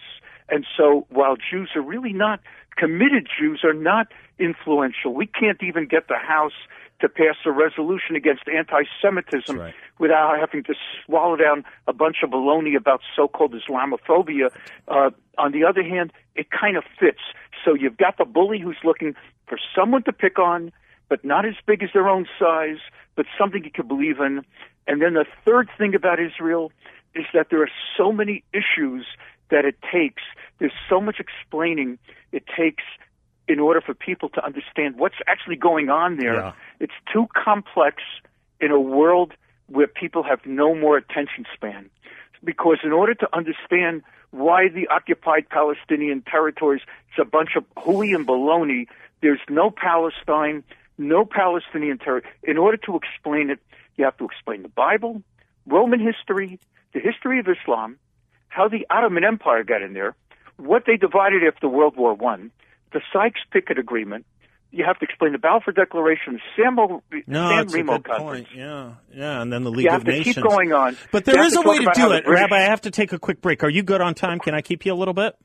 and 0.50 0.66
so 0.78 1.06
while 1.10 1.36
Jews 1.36 1.70
are 1.76 1.82
really 1.82 2.14
not 2.14 2.40
committed, 2.76 3.28
Jews 3.40 3.62
are 3.64 3.74
not 3.74 4.08
influential. 4.40 5.14
We 5.14 5.26
can't 5.28 5.62
even 5.64 5.88
get 5.88 6.08
the 6.08 6.18
House 6.18 6.54
to 7.02 7.10
pass 7.10 7.36
a 7.46 7.52
resolution 7.52 8.16
against 8.16 8.44
anti-Semitism 8.48 9.42
That's 9.48 9.58
right. 9.58 9.74
Without 10.00 10.38
having 10.40 10.64
to 10.64 10.74
swallow 11.06 11.36
down 11.36 11.64
a 11.88 11.94
bunch 11.94 12.18
of 12.24 12.30
baloney 12.30 12.76
about 12.76 13.02
so-called 13.16 13.54
Islamophobia. 13.54 14.50
Uh, 14.88 15.10
on 15.38 15.52
the 15.52 15.64
other 15.64 15.84
hand, 15.84 16.14
it 16.36 16.48
kind 16.52 16.78
of 16.78 16.84
fits. 17.00 17.22
So 17.66 17.74
you've 17.74 17.98
got 17.98 18.18
the 18.18 18.26
bully 18.26 18.60
who's 18.60 18.78
looking 18.84 19.16
for 19.48 19.58
someone 19.76 20.04
to 20.04 20.14
pick 20.14 20.40
on, 20.40 20.72
but 21.10 21.24
not 21.24 21.46
as 21.46 21.56
big 21.66 21.84
as 21.84 21.90
their 21.94 22.08
own 22.08 22.28
size, 22.40 22.80
but 23.16 23.26
something 23.38 23.64
you 23.64 23.72
can 23.72 23.88
believe 23.88 24.20
in. 24.20 24.44
And 24.88 25.02
then 25.02 25.14
the 25.14 25.26
third 25.46 25.70
thing 25.78 25.96
about 25.96 26.20
Israel 26.20 26.72
is 27.16 27.26
that 27.34 27.48
there 27.50 27.62
are 27.62 27.72
so 27.98 28.12
many 28.12 28.44
issues 28.54 29.06
that 29.50 29.66
it 29.66 29.76
takes. 29.92 30.24
There's 30.60 30.74
so 30.90 31.00
much 31.02 31.18
explaining 31.20 31.98
it 32.32 32.44
takes 32.56 32.84
in 33.48 33.60
order 33.60 33.82
for 33.82 33.94
people 33.94 34.30
to 34.30 34.46
understand 34.46 34.98
what's 34.98 35.16
actually 35.26 35.56
going 35.56 35.90
on 35.90 36.18
there. 36.18 36.36
Yeah. 36.36 36.52
It's 36.80 36.94
too 37.12 37.28
complex 37.34 38.04
in 38.60 38.72
a 38.72 38.80
world 38.80 39.34
where 39.68 39.88
people 39.88 40.24
have 40.24 40.46
no 40.46 40.76
more 40.76 40.98
attention 40.98 41.46
span. 41.54 41.90
Because 42.44 42.78
in 42.84 42.92
order 42.92 43.14
to 43.16 43.28
understand 43.36 44.04
why 44.32 44.70
the 44.70 44.88
occupied 44.88 45.50
Palestinian 45.50 46.22
territories 46.22 46.82
is 47.14 47.20
a 47.22 47.26
bunch 47.26 47.52
of 47.56 47.64
hooey 47.78 48.14
and 48.14 48.28
baloney, 48.28 48.88
there's 49.22 49.40
no 49.50 49.72
Palestine, 49.72 50.64
no 50.98 51.26
Palestinian 51.26 51.98
territory. 51.98 52.32
In 52.44 52.58
order 52.58 52.78
to 52.86 52.96
explain 52.96 53.50
it, 53.50 53.60
you 53.96 54.06
have 54.06 54.18
to 54.18 54.26
explain 54.26 54.62
the 54.62 54.70
Bible, 54.70 55.22
Roman 55.66 56.00
history, 56.00 56.60
the 56.94 57.00
history 57.00 57.40
of 57.40 57.48
Islam, 57.48 57.98
how 58.50 58.68
the 58.68 58.86
Ottoman 58.90 59.24
Empire 59.24 59.64
got 59.64 59.82
in 59.82 59.94
there, 59.94 60.16
what 60.58 60.84
they 60.86 60.98
divided 60.98 61.44
after 61.44 61.68
World 61.68 61.96
War 61.98 62.14
One, 62.14 62.52
the 62.94 63.02
Sykes-Picot 63.12 63.78
Agreement. 63.78 64.26
You 64.72 64.84
have 64.86 65.00
to 65.00 65.06
explain 65.06 65.32
the 65.32 65.38
Balfour 65.38 65.74
Declaration, 65.74 66.40
San, 66.56 66.76
No, 66.76 66.90
San 66.90 67.58
that's 67.58 67.74
a 67.74 67.78
Remo 67.78 68.00
Conference. 68.00 68.48
point. 68.48 68.58
Yeah, 68.58 68.92
yeah, 69.14 69.42
and 69.42 69.52
then 69.52 69.64
the 69.64 69.72
League 69.72 69.86
You 69.86 69.92
have 69.92 70.02
of 70.02 70.06
to 70.06 70.12
Nations. 70.12 70.36
keep 70.36 70.44
going 70.44 70.74
on. 70.74 70.98
But 71.12 71.26
there 71.26 71.42
is 71.44 71.56
a 71.56 71.62
way 71.62 71.80
to 71.80 71.92
do 71.96 72.12
it, 72.12 72.26
British- 72.26 72.28
Rabbi. 72.42 72.58
I 72.58 72.62
have 72.70 72.82
to 72.82 72.92
take 72.92 73.14
a 73.14 73.20
quick 73.20 73.42
break. 73.42 73.64
Are 73.64 73.70
you 73.70 73.82
good 73.82 74.02
on 74.02 74.14
time? 74.14 74.40
Can 74.40 74.54
I 74.54 74.62
keep 74.62 74.86
you 74.86 74.94
a 74.94 74.96
little 74.96 75.14
bit? 75.14 75.36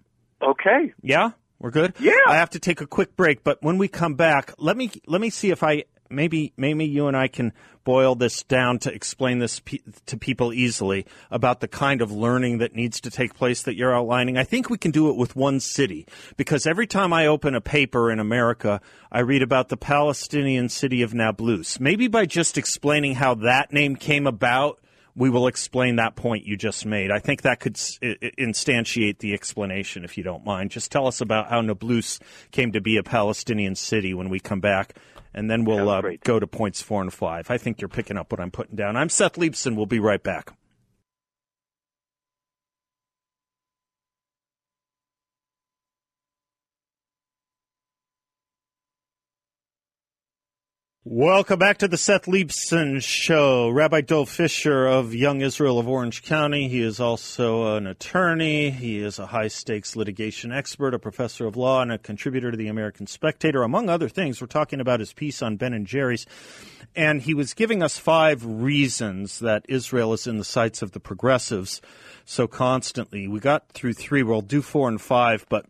Okay. 0.43 0.93
Yeah, 1.03 1.31
we're 1.61 1.71
good. 1.71 1.95
Yeah. 2.01 2.13
I 2.27 2.35
have 2.35 2.51
to 2.51 2.59
take 2.59 2.81
a 2.81 2.87
quick 2.87 3.15
break, 3.17 3.45
but 3.45 3.63
when 3.63 3.79
we 3.79 3.87
come 3.89 4.15
back, 4.15 4.53
let 4.59 4.77
me 4.77 4.91
let 5.07 5.21
me 5.21 5.31
see 5.31 5.51
if 5.51 5.63
I 5.63 5.85
maybe 6.13 6.53
maybe 6.57 6.85
you 6.85 7.09
and 7.09 7.17
I 7.17 7.29
can 7.29 7.53
boil 7.85 8.15
this 8.15 8.43
down 8.45 8.79
to 8.81 8.93
explain 8.93 9.39
this 9.39 9.61
pe- 9.61 9.79
to 10.07 10.17
people 10.17 10.53
easily 10.53 11.07
about 11.31 11.61
the 11.61 11.69
kind 11.69 12.01
of 12.01 12.13
learning 12.13 12.59
that 12.59 12.75
needs 12.75 13.01
to 13.01 13.11
take 13.11 13.35
place 13.35 13.63
that 13.63 13.77
you're 13.77 13.95
outlining. 13.95 14.39
I 14.39 14.45
think 14.45 14.71
we 14.71 14.79
can 14.79 14.91
do 14.91 15.11
it 15.11 15.17
with 15.17 15.35
one 15.35 15.59
city 15.61 16.07
because 16.37 16.67
every 16.67 16.87
time 16.87 17.13
I 17.13 17.27
open 17.27 17.55
a 17.55 17.61
paper 17.61 18.11
in 18.11 18.21
America, 18.21 18.81
I 19.11 19.21
read 19.21 19.43
about 19.43 19.69
the 19.69 19.77
Palestinian 19.77 20.69
city 20.69 21.03
of 21.03 21.15
Nablus. 21.15 21.81
Maybe 21.81 22.07
by 22.09 22.27
just 22.27 22.57
explaining 22.57 23.17
how 23.17 23.35
that 23.35 23.73
name 23.73 23.97
came 23.97 24.27
about 24.27 24.79
we 25.15 25.31
will 25.31 25.47
explain 25.47 25.97
that 25.97 26.17
point 26.17 26.47
you 26.47 26.57
just 26.57 26.87
made. 26.87 27.11
I 27.11 27.19
think 27.19 27.43
that 27.43 27.61
could 27.61 27.75
instantiate 27.75 29.19
the 29.19 29.35
explanation, 29.35 30.05
if 30.05 30.17
you 30.17 30.25
don't 30.25 30.45
mind. 30.45 30.71
Just 30.71 30.91
tell 30.91 31.07
us 31.07 31.21
about 31.21 31.51
how 31.51 31.61
Nablus 31.61 32.19
came 32.51 32.73
to 32.73 32.81
be 32.81 32.97
a 32.97 33.03
Palestinian 33.03 33.75
city 33.75 34.15
when 34.15 34.31
we 34.31 34.41
come 34.41 34.61
back, 34.61 34.97
and 35.35 35.51
then 35.51 35.65
we'll 35.65 35.89
uh, 35.89 36.03
go 36.25 36.39
to 36.39 36.47
points 36.47 36.81
four 36.83 37.03
and 37.03 37.13
five. 37.13 37.51
I 37.51 37.59
think 37.59 37.81
you're 37.81 37.89
picking 37.89 38.17
up 38.17 38.33
what 38.33 38.41
I'm 38.41 38.51
putting 38.51 38.77
down. 38.77 38.97
I'm 38.97 39.09
Seth 39.09 39.35
Leibsohn. 39.35 39.77
We'll 39.77 39.87
be 39.87 40.01
right 40.01 40.23
back. 40.23 40.53
Welcome 51.15 51.59
back 51.59 51.77
to 51.77 51.89
the 51.89 51.99
Seth 51.99 52.25
Leibsohn 52.25 53.03
Show. 53.03 53.69
Rabbi 53.69 54.01
Dov 54.01 54.31
Fischer 54.31 54.87
of 54.87 55.15
Young 55.15 55.43
Israel 55.43 55.79
of 55.79 55.87
Orange 55.87 56.23
County. 56.23 56.69
He 56.69 56.81
is 56.81 57.01
also 57.01 57.77
an 57.77 57.87
attorney. 57.87 58.71
He 58.71 58.99
is 58.99 59.19
a 59.19 59.27
high 59.27 59.49
stakes 59.49 59.95
litigation 59.95 60.53
expert, 60.53 60.95
a 60.95 60.99
professor 60.99 61.47
of 61.47 61.55
law, 61.55 61.83
and 61.83 61.93
a 61.93 61.99
contributor 61.99 62.51
to 62.51 62.57
the 62.57 62.69
American 62.69 63.07
Spectator. 63.07 63.63
Among 63.63 63.91
other 63.91 64.09
things, 64.09 64.41
we're 64.41 64.47
talking 64.47 64.81
about 64.81 65.01
his 65.01 65.13
piece 65.13 65.43
on 65.43 65.57
Ben 65.57 65.75
and 65.75 65.87
Jerry's. 65.87 66.25
And 66.97 67.21
he 67.21 67.35
was 67.35 67.53
giving 67.53 67.83
us 67.83 67.99
five 67.99 68.43
reasons 68.47 69.41
that 69.41 69.67
Israel 69.69 70.15
is 70.15 70.27
in 70.27 70.39
the 70.39 70.45
sights 70.45 70.81
of 70.81 70.93
the 70.93 71.01
progressives 71.01 71.83
so 72.25 72.47
constantly. 72.47 73.29
We 73.29 73.39
got 73.39 73.69
through 73.73 73.93
three. 73.93 74.23
We'll 74.23 74.41
do 74.41 74.63
four 74.63 74.89
and 74.89 74.99
five, 74.99 75.45
but 75.51 75.67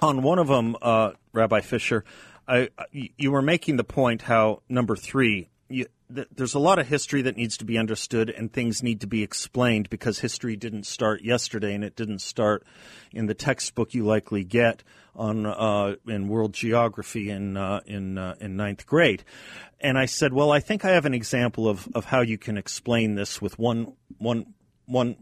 on 0.00 0.22
one 0.22 0.40
of 0.40 0.48
them, 0.48 0.74
uh, 0.82 1.12
Rabbi 1.32 1.60
Fischer, 1.60 2.04
I, 2.46 2.68
you 2.92 3.32
were 3.32 3.42
making 3.42 3.76
the 3.76 3.84
point 3.84 4.22
how 4.22 4.62
number 4.68 4.96
three, 4.96 5.48
you, 5.68 5.86
th- 6.14 6.28
there's 6.34 6.54
a 6.54 6.58
lot 6.58 6.78
of 6.78 6.86
history 6.86 7.22
that 7.22 7.36
needs 7.36 7.56
to 7.58 7.64
be 7.64 7.78
understood 7.78 8.30
and 8.30 8.52
things 8.52 8.82
need 8.82 9.00
to 9.00 9.06
be 9.06 9.22
explained 9.22 9.88
because 9.90 10.18
history 10.18 10.56
didn't 10.56 10.84
start 10.84 11.22
yesterday 11.22 11.74
and 11.74 11.84
it 11.84 11.96
didn't 11.96 12.20
start 12.20 12.66
in 13.12 13.26
the 13.26 13.34
textbook 13.34 13.94
you 13.94 14.04
likely 14.04 14.44
get 14.44 14.82
on 15.16 15.46
uh, 15.46 15.94
in 16.06 16.28
world 16.28 16.52
geography 16.52 17.30
in 17.30 17.56
uh, 17.56 17.80
in 17.86 18.18
uh, 18.18 18.34
in 18.40 18.56
ninth 18.56 18.86
grade. 18.86 19.24
And 19.80 19.98
I 19.98 20.06
said, 20.06 20.32
well, 20.32 20.50
I 20.50 20.60
think 20.60 20.84
I 20.84 20.90
have 20.90 21.06
an 21.06 21.14
example 21.14 21.68
of, 21.68 21.88
of 21.94 22.06
how 22.06 22.20
you 22.20 22.38
can 22.38 22.56
explain 22.56 23.14
this 23.14 23.40
with 23.40 23.58
one 23.58 23.94
one 24.18 24.54
one 24.86 25.16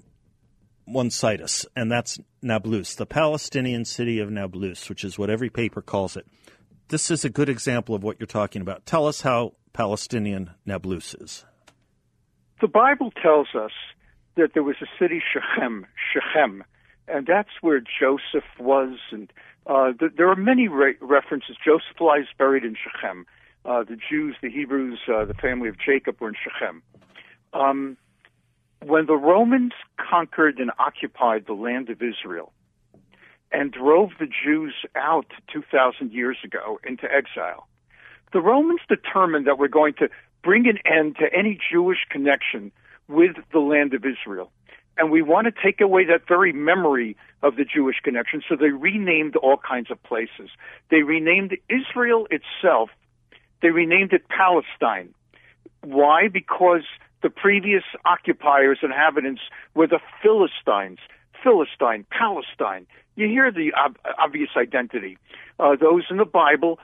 one 0.84 1.10
situs, 1.10 1.66
and 1.76 1.90
that's 1.90 2.18
Nablus, 2.42 2.96
the 2.96 3.06
Palestinian 3.06 3.84
city 3.84 4.18
of 4.18 4.30
Nablus, 4.30 4.88
which 4.88 5.04
is 5.04 5.18
what 5.18 5.30
every 5.30 5.50
paper 5.50 5.80
calls 5.80 6.16
it. 6.16 6.26
This 6.92 7.10
is 7.10 7.24
a 7.24 7.30
good 7.30 7.48
example 7.48 7.94
of 7.94 8.02
what 8.02 8.20
you're 8.20 8.26
talking 8.26 8.60
about. 8.60 8.84
Tell 8.84 9.06
us 9.06 9.22
how 9.22 9.54
Palestinian 9.72 10.50
Nablus 10.66 11.14
is. 11.14 11.42
The 12.60 12.68
Bible 12.68 13.10
tells 13.12 13.46
us 13.54 13.70
that 14.36 14.50
there 14.52 14.62
was 14.62 14.76
a 14.82 14.86
city 14.98 15.22
Shechem, 15.32 15.86
Shechem, 16.12 16.62
and 17.08 17.26
that's 17.26 17.48
where 17.62 17.80
Joseph 17.80 18.44
was. 18.60 18.98
And 19.10 19.32
uh, 19.66 19.94
th- 19.98 20.12
there 20.18 20.28
are 20.28 20.36
many 20.36 20.68
re- 20.68 20.96
references. 21.00 21.56
Joseph 21.64 21.98
lies 21.98 22.26
buried 22.36 22.62
in 22.62 22.76
Shechem. 22.76 23.24
Uh, 23.64 23.84
the 23.84 23.96
Jews, 23.96 24.36
the 24.42 24.50
Hebrews, 24.50 24.98
uh, 25.08 25.24
the 25.24 25.32
family 25.32 25.70
of 25.70 25.76
Jacob 25.78 26.20
were 26.20 26.28
in 26.28 26.34
Shechem. 26.44 26.82
Um, 27.54 27.96
when 28.84 29.06
the 29.06 29.16
Romans 29.16 29.72
conquered 29.96 30.58
and 30.58 30.70
occupied 30.78 31.46
the 31.46 31.54
land 31.54 31.88
of 31.88 32.02
Israel 32.02 32.52
and 33.52 33.72
drove 33.72 34.10
the 34.18 34.26
Jews 34.26 34.74
out 34.96 35.26
2,000 35.52 36.12
years 36.12 36.38
ago 36.44 36.80
into 36.86 37.04
exile, 37.04 37.66
the 38.32 38.40
Romans 38.40 38.80
determined 38.88 39.46
that 39.46 39.58
we're 39.58 39.68
going 39.68 39.94
to 39.94 40.08
bring 40.42 40.66
an 40.68 40.78
end 40.84 41.16
to 41.16 41.26
any 41.36 41.58
Jewish 41.70 41.98
connection 42.10 42.72
with 43.08 43.36
the 43.52 43.58
land 43.58 43.94
of 43.94 44.04
Israel. 44.04 44.50
And 44.98 45.10
we 45.10 45.22
want 45.22 45.46
to 45.46 45.62
take 45.62 45.80
away 45.80 46.04
that 46.06 46.28
very 46.28 46.52
memory 46.52 47.16
of 47.42 47.56
the 47.56 47.64
Jewish 47.64 47.96
connection. 48.02 48.42
So 48.48 48.56
they 48.56 48.68
renamed 48.68 49.36
all 49.36 49.56
kinds 49.56 49.90
of 49.90 50.02
places. 50.02 50.50
They 50.90 51.02
renamed 51.02 51.56
Israel 51.68 52.26
itself, 52.30 52.90
they 53.62 53.70
renamed 53.70 54.12
it 54.12 54.28
Palestine. 54.28 55.14
Why? 55.82 56.28
Because 56.28 56.82
the 57.22 57.30
previous 57.30 57.84
occupiers, 58.04 58.78
and 58.82 58.92
inhabitants, 58.92 59.42
were 59.74 59.86
the 59.86 60.00
Philistines. 60.22 60.98
Philistine, 61.42 62.06
Palestine. 62.10 62.86
You 63.16 63.26
hear 63.28 63.50
the 63.50 63.72
ob- 63.74 63.98
obvious 64.18 64.50
identity. 64.56 65.18
Uh, 65.58 65.76
those 65.76 66.04
in 66.10 66.16
the 66.16 66.24
Bible, 66.24 66.78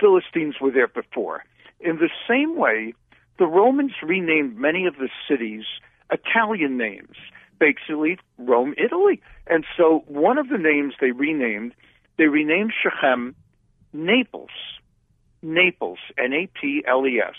Philistines 0.00 0.56
were 0.60 0.70
there 0.70 0.88
before. 0.88 1.44
In 1.80 1.96
the 1.96 2.10
same 2.28 2.56
way, 2.56 2.94
the 3.38 3.46
Romans 3.46 3.92
renamed 4.02 4.56
many 4.56 4.86
of 4.86 4.96
the 4.96 5.08
cities 5.28 5.64
Italian 6.10 6.76
names, 6.78 7.16
basically 7.58 8.18
Rome, 8.38 8.74
Italy. 8.78 9.20
And 9.46 9.64
so 9.76 10.04
one 10.06 10.38
of 10.38 10.48
the 10.48 10.58
names 10.58 10.94
they 11.00 11.10
renamed, 11.10 11.74
they 12.16 12.26
renamed 12.26 12.72
Shechem 12.82 13.34
Naples. 13.92 14.50
Naples, 15.42 15.98
N 16.16 16.32
A 16.32 16.48
P 16.58 16.82
L 16.88 17.06
E 17.06 17.20
S. 17.20 17.34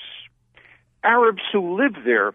Arabs 1.04 1.42
who 1.52 1.76
lived 1.76 2.00
there 2.06 2.34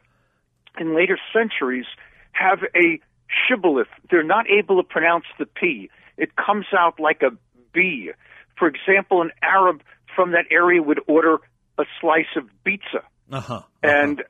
in 0.79 0.97
later 0.97 1.19
centuries 1.33 1.87
have 2.33 2.61
a 2.75 3.01
shibboleth. 3.49 3.89
They're 4.11 4.23
not 4.23 4.47
able 4.51 4.83
to 4.83 4.87
pronounce 4.89 5.25
the 5.39 5.47
P. 5.47 5.91
It 6.17 6.31
comes 6.37 6.67
out 6.77 6.99
like 7.01 7.23
a 7.23 7.31
B. 7.73 8.11
For 8.59 8.69
example, 8.69 9.23
an 9.23 9.31
Arab 9.43 9.83
from 10.15 10.33
that 10.33 10.45
area 10.51 10.83
would 10.83 11.01
order 11.07 11.39
a 11.79 11.85
slice 12.01 12.27
of 12.37 12.45
pizza 12.65 13.03
Uh 13.33 13.41
huh. 13.41 13.63
and 13.83 14.23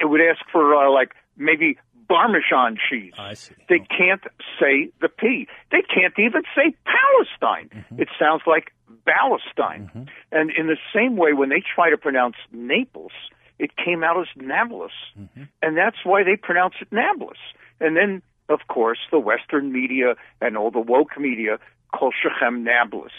it 0.00 0.06
would 0.06 0.20
ask 0.20 0.40
for 0.50 0.74
uh, 0.74 0.90
like 0.90 1.10
maybe 1.36 1.76
Parmesan 2.08 2.78
cheese. 2.88 3.12
I 3.18 3.34
see. 3.34 3.54
They 3.68 3.78
can't 3.80 4.22
say 4.58 4.90
the 5.00 5.08
P. 5.10 5.46
They 5.70 5.82
can't 5.82 6.14
even 6.18 6.42
say 6.56 6.74
Palestine. 6.86 7.68
Mm-hmm. 7.68 8.00
It 8.00 8.08
sounds 8.18 8.42
like 8.46 8.72
Palestine. 9.06 10.08
And 10.32 10.50
in 10.50 10.66
the 10.68 10.78
same 10.94 11.16
way, 11.16 11.34
when 11.34 11.50
they 11.50 11.62
try 11.74 11.90
to 11.90 11.98
pronounce 11.98 12.36
Naples, 12.50 13.12
it 13.58 13.72
came 13.76 14.02
out 14.02 14.18
as 14.20 14.26
Nablus. 14.36 14.92
Mm-hmm. 15.20 15.42
And 15.60 15.76
that's 15.76 15.98
why 16.04 16.22
they 16.24 16.36
pronounce 16.36 16.74
it 16.80 16.88
Nablus. 16.90 17.38
And 17.80 17.94
then, 17.96 18.22
of 18.48 18.60
course, 18.68 18.98
the 19.10 19.18
Western 19.18 19.72
media 19.72 20.14
and 20.40 20.56
all 20.56 20.70
the 20.70 20.80
woke 20.80 21.18
media 21.18 21.58
call 21.94 22.10
Shechem 22.22 22.64
Nablus. 22.64 23.12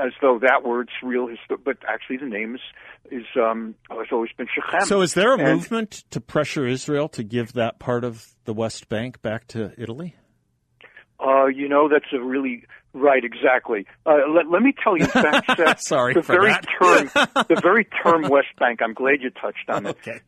As 0.00 0.12
though 0.20 0.40
that 0.40 0.64
word's 0.64 0.90
real, 1.04 1.28
histo- 1.28 1.58
but 1.64 1.76
actually 1.88 2.16
the 2.16 2.26
name 2.26 2.56
is, 2.56 2.60
is 3.12 3.26
um, 3.36 3.76
has 3.90 4.08
always 4.10 4.30
been 4.36 4.48
Shechem. 4.52 4.86
So, 4.86 5.02
is 5.02 5.14
there 5.14 5.32
a 5.34 5.38
And- 5.38 5.54
movement 5.58 6.02
to 6.10 6.20
pressure 6.20 6.66
Israel 6.66 7.08
to 7.10 7.22
give 7.22 7.52
that 7.52 7.78
part 7.78 8.02
of 8.02 8.26
the 8.44 8.52
West 8.52 8.88
Bank 8.88 9.22
back 9.22 9.46
to 9.48 9.72
Italy? 9.78 10.16
Uh, 11.20 11.46
you 11.46 11.68
know, 11.68 11.88
that's 11.88 12.12
a 12.12 12.20
really 12.20 12.64
right, 12.92 13.24
exactly. 13.24 13.86
Uh, 14.06 14.18
let, 14.34 14.48
let 14.50 14.62
me 14.62 14.72
tell 14.82 14.96
you, 14.96 15.04
in 15.04 15.10
fact, 15.10 15.50
Seth, 15.56 15.80
Sorry 15.80 16.14
the 16.14 16.22
very 16.22 16.50
that. 16.50 16.64
term, 16.80 17.10
the 17.48 17.60
very 17.62 17.84
term 18.02 18.28
West 18.28 18.48
Bank. 18.58 18.80
I'm 18.82 18.94
glad 18.94 19.20
you 19.22 19.30
touched 19.30 19.68
on 19.68 19.86
it. 19.86 19.96
Okay. 20.06 20.20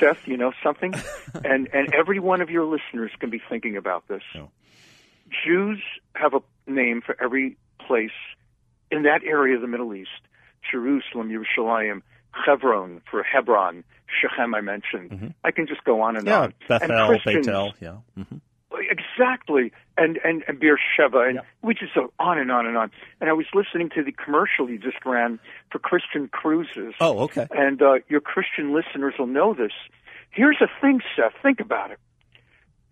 Seth, 0.00 0.26
you 0.26 0.36
know 0.36 0.52
something, 0.62 0.92
and 1.44 1.68
and 1.72 1.94
every 1.94 2.18
one 2.18 2.40
of 2.40 2.50
your 2.50 2.64
listeners 2.64 3.12
can 3.20 3.30
be 3.30 3.40
thinking 3.48 3.76
about 3.76 4.08
this. 4.08 4.22
No. 4.34 4.50
Jews 5.44 5.82
have 6.14 6.34
a 6.34 6.40
name 6.70 7.02
for 7.04 7.16
every 7.22 7.56
place 7.86 8.10
in 8.90 9.02
that 9.04 9.22
area 9.24 9.54
of 9.56 9.60
the 9.60 9.68
Middle 9.68 9.94
East: 9.94 10.10
Jerusalem, 10.70 11.28
Yerushalayim, 11.30 12.02
Hebron 12.32 13.02
for 13.10 13.22
Hebron, 13.22 13.84
Shechem. 14.20 14.54
I 14.54 14.60
mentioned. 14.60 15.34
I 15.44 15.50
can 15.52 15.66
just 15.66 15.84
go 15.84 16.00
on 16.02 16.16
and 16.16 16.26
Mm-hmm. 16.26 16.28
Yeah, 16.28 16.40
on. 16.40 16.54
Bethel, 16.68 16.90
and 16.96 17.08
Christians, 17.22 17.46
Bethel. 17.46 17.74
Yeah. 17.80 17.96
hmm 18.24 18.36
Exactly, 18.78 19.72
and 19.96 20.18
and 20.24 20.44
and 20.48 20.58
Beersheba, 20.58 21.20
and 21.20 21.40
we 21.62 21.74
just 21.74 21.94
go 21.94 22.12
on 22.18 22.38
and 22.38 22.50
on 22.50 22.66
and 22.66 22.76
on. 22.76 22.90
And 23.20 23.30
I 23.30 23.32
was 23.32 23.46
listening 23.54 23.90
to 23.90 24.02
the 24.02 24.12
commercial 24.12 24.68
you 24.68 24.78
just 24.78 25.04
ran 25.04 25.38
for 25.70 25.78
Christian 25.78 26.28
cruises. 26.28 26.94
Oh, 27.00 27.20
okay. 27.20 27.46
And 27.50 27.80
uh, 27.82 27.94
your 28.08 28.20
Christian 28.20 28.74
listeners 28.74 29.14
will 29.18 29.26
know 29.26 29.54
this. 29.54 29.72
Here's 30.30 30.58
the 30.60 30.68
thing, 30.80 31.00
Seth. 31.16 31.32
Think 31.42 31.60
about 31.60 31.90
it. 31.90 31.98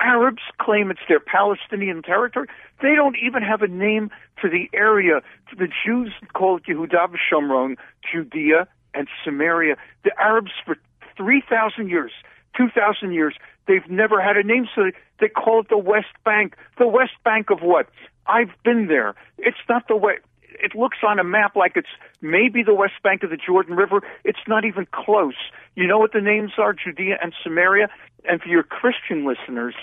Arabs 0.01 0.43
claim 0.61 0.91
it's 0.91 1.01
their 1.09 1.21
Palestinian 1.21 2.03
territory. 2.03 2.49
They 2.83 2.95
don't 2.95 3.17
even 3.23 3.43
have 3.43 3.63
a 3.63 3.69
name 3.69 4.11
for 4.41 4.51
the 4.51 4.69
area. 4.75 5.21
The 5.57 5.69
Jews 5.85 6.13
call 6.33 6.57
it 6.57 6.65
Yehuda 6.65 7.09
v'Shomron, 7.11 7.77
Judea 8.13 8.67
and 8.93 9.09
Samaria. 9.25 9.77
The 10.03 10.11
Arabs 10.21 10.51
for 10.65 10.77
3,000 11.17 11.89
years, 11.89 12.13
2,000 12.57 13.13
years, 13.13 13.37
they've 13.67 13.89
never 13.89 14.21
had 14.21 14.37
a 14.37 14.43
name, 14.43 14.67
so 14.75 14.91
they 15.21 15.29
call 15.29 15.61
it 15.61 15.69
the 15.69 15.79
West 15.79 16.15
Bank. 16.25 16.57
The 16.79 16.89
West 16.89 17.13
Bank 17.25 17.51
of 17.51 17.61
what? 17.61 17.89
I've 18.27 18.51
been 18.65 18.87
there. 18.87 19.15
It's 19.39 19.59
not 19.69 19.89
the 19.89 19.97
way. 19.97 20.15
It 20.63 20.75
looks 20.75 20.99
on 21.07 21.19
a 21.19 21.25
map 21.25 21.57
like 21.57 21.73
it's 21.75 21.89
maybe 22.21 22.63
the 22.63 22.75
West 22.75 22.95
Bank 23.03 23.23
of 23.23 23.31
the 23.31 23.37
Jordan 23.37 23.77
River. 23.77 24.01
It's 24.25 24.39
not 24.47 24.65
even 24.65 24.87
close. 24.93 25.35
You 25.75 25.87
know 25.87 25.99
what 25.99 26.13
the 26.13 26.21
names 26.21 26.53
are? 26.59 26.73
Judea 26.73 27.19
and 27.23 27.35
Samaria. 27.43 27.89
And 28.25 28.41
for 28.41 28.49
your 28.49 28.63
Christian 28.63 29.27
listeners, 29.27 29.75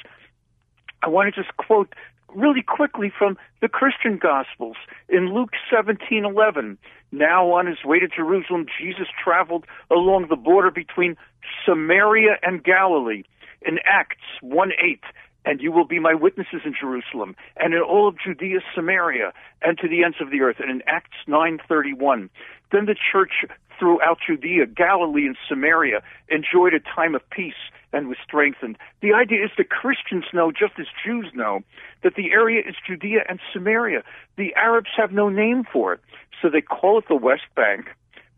I 1.03 1.09
want 1.09 1.33
to 1.33 1.41
just 1.41 1.55
quote 1.57 1.93
really 2.33 2.61
quickly 2.61 3.11
from 3.15 3.37
the 3.61 3.67
Christian 3.67 4.17
Gospels 4.17 4.77
in 5.09 5.33
Luke 5.33 5.51
17:11. 5.69 6.77
Now 7.11 7.51
on 7.51 7.67
his 7.67 7.83
way 7.83 7.99
to 7.99 8.07
Jerusalem, 8.07 8.65
Jesus 8.79 9.07
traveled 9.21 9.65
along 9.89 10.27
the 10.27 10.37
border 10.37 10.71
between 10.71 11.17
Samaria 11.65 12.37
and 12.41 12.63
Galilee. 12.63 13.23
In 13.61 13.79
Acts 13.85 14.17
1:8, 14.41 15.03
and 15.45 15.61
you 15.61 15.71
will 15.71 15.85
be 15.85 15.99
my 15.99 16.13
witnesses 16.13 16.61
in 16.65 16.73
Jerusalem 16.79 17.35
and 17.57 17.73
in 17.73 17.81
all 17.81 18.07
of 18.07 18.17
Judea, 18.19 18.59
Samaria, 18.75 19.33
and 19.61 19.77
to 19.79 19.87
the 19.87 20.03
ends 20.03 20.17
of 20.21 20.29
the 20.31 20.41
earth. 20.41 20.59
And 20.59 20.69
in 20.69 20.83
Acts 20.87 21.17
9:31, 21.27 22.29
then 22.71 22.85
the 22.85 22.95
church 22.95 23.45
throughout 23.79 24.19
Judea, 24.25 24.67
Galilee, 24.67 25.25
and 25.25 25.37
Samaria 25.47 26.01
enjoyed 26.29 26.73
a 26.73 26.79
time 26.79 27.15
of 27.15 27.27
peace 27.31 27.71
and 27.91 28.07
was 28.07 28.17
strengthened. 28.23 28.77
The 29.01 29.13
idea 29.13 29.43
is 29.43 29.51
that 29.57 29.69
Christians 29.69 30.25
know, 30.33 30.51
just 30.51 30.79
as 30.79 30.85
Jews 31.03 31.31
know, 31.33 31.63
that 32.03 32.15
the 32.15 32.31
area 32.31 32.61
is 32.65 32.75
Judea 32.85 33.25
and 33.27 33.39
Samaria. 33.51 34.03
The 34.37 34.53
Arabs 34.55 34.91
have 34.95 35.11
no 35.11 35.29
name 35.29 35.63
for 35.63 35.93
it, 35.93 35.99
so 36.41 36.49
they 36.49 36.61
call 36.61 36.99
it 36.99 37.07
the 37.07 37.15
West 37.15 37.47
Bank 37.55 37.89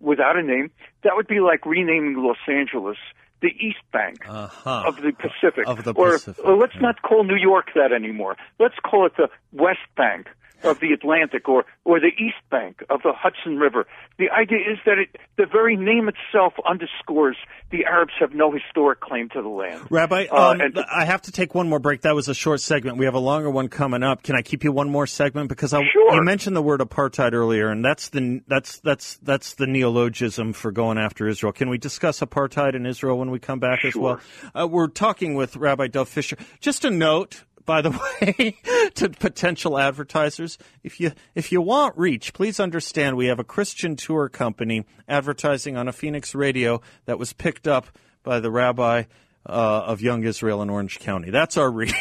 without 0.03 0.35
a 0.37 0.43
name. 0.43 0.69
That 1.03 1.13
would 1.15 1.27
be 1.27 1.39
like 1.39 1.65
renaming 1.65 2.15
Los 2.17 2.37
Angeles 2.47 2.97
the 3.41 3.49
East 3.49 3.83
Bank 3.91 4.19
Uh-huh. 4.27 4.83
of 4.87 4.95
the 4.97 5.11
Pacific. 5.11 5.67
Of 5.67 5.83
the 5.83 5.91
or, 5.93 6.13
Pacific, 6.13 6.45
or 6.45 6.55
let's 6.55 6.75
yeah. 6.75 6.81
not 6.81 7.01
call 7.01 7.23
New 7.23 7.35
York 7.35 7.71
that 7.75 7.91
anymore. 7.91 8.37
Let's 8.59 8.75
call 8.85 9.05
it 9.05 9.13
the 9.17 9.27
West 9.51 9.85
Bank 9.97 10.27
of 10.63 10.79
the 10.79 10.91
Atlantic 10.93 11.47
or, 11.49 11.65
or 11.85 11.99
the 11.99 12.07
East 12.17 12.37
Bank 12.49 12.83
of 12.89 13.01
the 13.03 13.13
Hudson 13.15 13.57
River. 13.57 13.85
The 14.17 14.29
idea 14.29 14.59
is 14.59 14.77
that 14.85 14.97
it, 14.97 15.15
the 15.37 15.45
very 15.45 15.75
name 15.75 16.09
itself 16.09 16.53
underscores 16.69 17.37
the 17.71 17.85
Arabs 17.85 18.13
have 18.19 18.33
no 18.33 18.51
historic 18.51 18.99
claim 18.99 19.29
to 19.29 19.41
the 19.41 19.47
land. 19.49 19.81
Rabbi, 19.89 20.25
Uh, 20.31 20.51
um, 20.51 20.61
and- 20.61 20.79
I 20.91 21.05
have 21.05 21.21
to 21.23 21.31
take 21.31 21.55
one 21.55 21.67
more 21.69 21.79
break. 21.79 22.01
That 22.01 22.15
was 22.15 22.27
a 22.29 22.33
short 22.33 22.61
segment. 22.61 22.97
We 22.97 23.05
have 23.05 23.13
a 23.15 23.19
longer 23.19 23.49
one 23.49 23.67
coming 23.67 24.03
up. 24.03 24.23
Can 24.23 24.35
I 24.35 24.41
keep 24.41 24.63
you 24.63 24.71
one 24.71 24.89
more 24.89 25.07
segment? 25.07 25.49
Because 25.49 25.73
I, 25.73 25.81
Sure. 25.91 26.13
you 26.15 26.21
mentioned 26.21 26.55
the 26.55 26.61
word 26.61 26.79
apartheid 26.79 27.33
earlier, 27.33 27.69
and 27.69 27.83
that's 27.83 28.09
the 28.09 28.41
that's 28.47 28.79
that's 28.79 29.17
that's 29.17 29.55
the 29.55 29.67
neologism 29.67 30.53
for 30.53 30.71
going 30.71 30.97
after 30.97 31.27
Israel. 31.27 31.51
Can 31.53 31.69
we 31.69 31.77
discuss 31.77 32.19
apartheid 32.19 32.75
in 32.75 32.85
Israel 32.85 33.17
when 33.17 33.31
we 33.31 33.39
come 33.39 33.59
back 33.59 33.83
as 33.85 33.95
well? 33.95 34.19
Uh, 34.53 34.67
we're 34.69 34.87
talking 34.87 35.33
with 35.35 35.55
Rabbi 35.55 35.87
Dov 35.87 36.07
Fischer. 36.09 36.37
Just 36.59 36.85
a 36.85 36.91
note. 36.91 37.43
By 37.65 37.81
the 37.81 37.91
way, 38.21 38.57
to 38.95 39.09
potential 39.09 39.79
advertisers, 39.79 40.57
if 40.83 40.99
you 40.99 41.11
if 41.35 41.51
you 41.51 41.61
want 41.61 41.97
reach, 41.97 42.33
please 42.33 42.59
understand 42.59 43.15
we 43.15 43.27
have 43.27 43.39
a 43.39 43.43
Christian 43.43 43.95
tour 43.95 44.29
company 44.29 44.85
advertising 45.07 45.77
on 45.77 45.87
a 45.87 45.93
Phoenix 45.93 46.35
radio 46.35 46.81
that 47.05 47.17
was 47.17 47.33
picked 47.33 47.67
up 47.67 47.87
by 48.23 48.39
the 48.39 48.51
rabbi 48.51 49.03
uh, 49.45 49.83
of 49.85 50.01
Young 50.01 50.23
Israel 50.23 50.61
in 50.61 50.69
Orange 50.69 50.99
County. 50.99 51.29
That's 51.29 51.57
our 51.57 51.69
reach. 51.71 51.93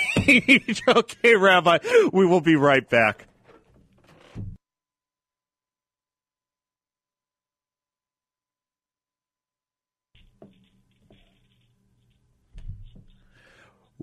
okay, 0.88 1.36
Rabbi, 1.36 1.78
we 2.12 2.26
will 2.26 2.40
be 2.40 2.56
right 2.56 2.88
back. 2.88 3.26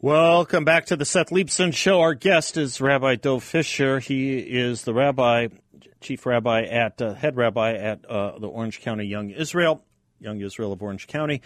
Welcome 0.01 0.63
back 0.63 0.85
to 0.85 0.95
the 0.95 1.03
Seth 1.03 1.29
Leibsohn 1.29 1.73
Show. 1.73 1.99
Our 1.99 2.13
guest 2.13 2.55
is 2.55 2.79
Rabbi 2.79 3.15
Dov 3.15 3.43
Fischer. 3.43 3.99
He 3.99 4.37
is 4.37 4.83
the 4.83 4.93
rabbi, 4.93 5.49
chief 5.99 6.25
rabbi 6.25 6.61
at 6.63 7.01
uh, 7.01 7.15
head 7.15 7.35
rabbi 7.35 7.73
at 7.73 8.05
uh, 8.09 8.39
the 8.39 8.47
Orange 8.47 8.79
County 8.79 9.03
Young 9.03 9.29
Israel, 9.29 9.83
Young 10.21 10.39
Israel 10.39 10.71
of 10.71 10.81
Orange 10.81 11.05
County, 11.07 11.41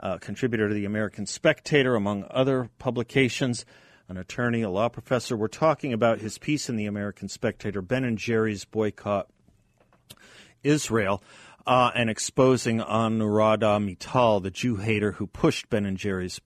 uh, 0.00 0.18
contributor 0.18 0.66
to 0.66 0.74
the 0.74 0.84
American 0.84 1.26
Spectator, 1.26 1.94
among 1.94 2.24
other 2.28 2.70
publications. 2.80 3.64
An 4.08 4.16
attorney, 4.16 4.62
a 4.62 4.68
law 4.68 4.88
professor. 4.88 5.36
We're 5.36 5.46
talking 5.46 5.92
about 5.92 6.18
his 6.18 6.38
piece 6.38 6.68
in 6.68 6.74
the 6.74 6.86
American 6.86 7.28
Spectator, 7.28 7.82
Ben 7.82 8.02
and 8.02 8.18
Jerry's 8.18 8.64
boycott 8.64 9.28
Israel 10.64 11.22
uh, 11.66 11.90
and 11.94 12.10
exposing 12.10 12.80
Anuradha 12.80 13.78
Mittal, 13.80 14.42
the 14.42 14.50
Jew 14.50 14.76
hater 14.76 15.12
who 15.12 15.26
pushed 15.26 15.68
Ben 15.70 15.86
and 15.86 15.96
Jerry's 15.96 16.40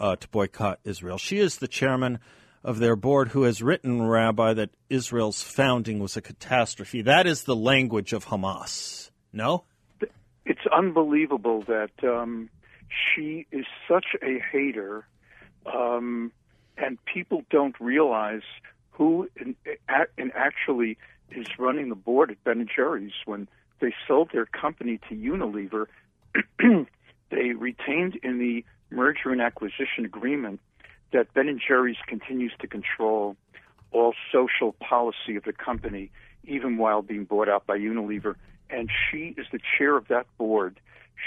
uh, 0.00 0.16
to 0.16 0.28
boycott 0.28 0.80
Israel. 0.84 1.18
She 1.18 1.38
is 1.38 1.58
the 1.58 1.68
chairman 1.68 2.18
of 2.64 2.78
their 2.78 2.96
board 2.96 3.28
who 3.28 3.42
has 3.42 3.62
written, 3.62 4.02
Rabbi, 4.06 4.54
that 4.54 4.70
Israel's 4.88 5.42
founding 5.42 5.98
was 5.98 6.16
a 6.16 6.22
catastrophe. 6.22 7.02
That 7.02 7.26
is 7.26 7.44
the 7.44 7.56
language 7.56 8.12
of 8.12 8.26
Hamas. 8.26 9.10
No? 9.32 9.64
It's 10.44 10.66
unbelievable 10.72 11.64
that 11.66 11.90
um, 12.02 12.48
she 12.88 13.46
is 13.50 13.64
such 13.88 14.06
a 14.22 14.40
hater, 14.50 15.06
um, 15.66 16.32
and 16.76 16.98
people 17.04 17.42
don't 17.50 17.78
realize 17.80 18.42
who 18.92 19.28
in, 19.36 19.56
in 20.18 20.32
actually 20.34 20.98
is 21.30 21.46
running 21.58 21.88
the 21.88 21.94
board 21.94 22.30
at 22.30 22.42
Ben 22.44 22.60
and 22.60 22.70
Jerry's 22.74 23.12
when 23.24 23.48
they 23.82 23.92
sold 24.06 24.30
their 24.32 24.46
company 24.46 24.98
to 25.08 25.14
Unilever. 25.14 25.86
they 27.30 27.52
retained 27.52 28.16
in 28.22 28.38
the 28.38 28.64
merger 28.90 29.30
and 29.30 29.42
acquisition 29.42 30.04
agreement 30.04 30.60
that 31.12 31.34
Ben 31.34 31.48
and 31.48 31.60
Jerry's 31.60 31.96
continues 32.06 32.52
to 32.60 32.66
control 32.66 33.36
all 33.90 34.14
social 34.32 34.72
policy 34.72 35.36
of 35.36 35.44
the 35.44 35.52
company, 35.52 36.10
even 36.44 36.78
while 36.78 37.02
being 37.02 37.24
bought 37.24 37.48
out 37.48 37.66
by 37.66 37.76
Unilever. 37.76 38.36
And 38.70 38.88
she 38.88 39.34
is 39.36 39.46
the 39.52 39.60
chair 39.76 39.96
of 39.96 40.08
that 40.08 40.26
board. 40.38 40.80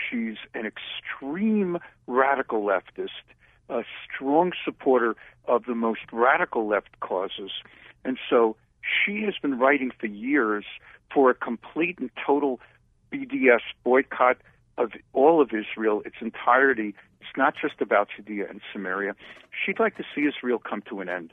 She's 0.09 0.37
an 0.55 0.65
extreme 0.65 1.77
radical 2.07 2.63
leftist, 2.63 3.09
a 3.69 3.83
strong 4.03 4.53
supporter 4.63 5.15
of 5.47 5.65
the 5.65 5.75
most 5.75 6.01
radical 6.11 6.67
left 6.67 6.99
causes. 7.01 7.51
And 8.03 8.17
so 8.29 8.55
she 8.81 9.23
has 9.23 9.35
been 9.41 9.59
writing 9.59 9.91
for 9.99 10.07
years 10.07 10.65
for 11.13 11.29
a 11.29 11.33
complete 11.33 11.99
and 11.99 12.09
total 12.25 12.59
BDS 13.11 13.61
boycott 13.83 14.37
of 14.77 14.91
all 15.13 15.41
of 15.41 15.51
Israel, 15.53 16.01
its 16.05 16.17
entirety, 16.21 16.95
It's 17.21 17.37
not 17.37 17.55
just 17.59 17.81
about 17.81 18.09
Judea 18.15 18.47
and 18.49 18.61
Samaria. 18.73 19.15
She'd 19.65 19.79
like 19.79 19.95
to 19.97 20.03
see 20.13 20.21
Israel 20.21 20.59
come 20.59 20.81
to 20.89 21.01
an 21.01 21.09
end. 21.09 21.31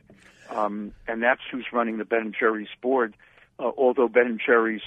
Um, 0.51 0.93
and 1.09 1.23
that's 1.23 1.41
who's 1.51 1.67
running 1.73 1.99
the 1.99 2.05
Ben 2.05 2.21
and 2.21 2.37
Jerry's 2.39 2.69
board. 2.81 3.17
Uh, 3.59 3.71
although 3.77 4.09
Ben 4.09 4.27
and 4.27 4.41
Jerry's, 4.45 4.83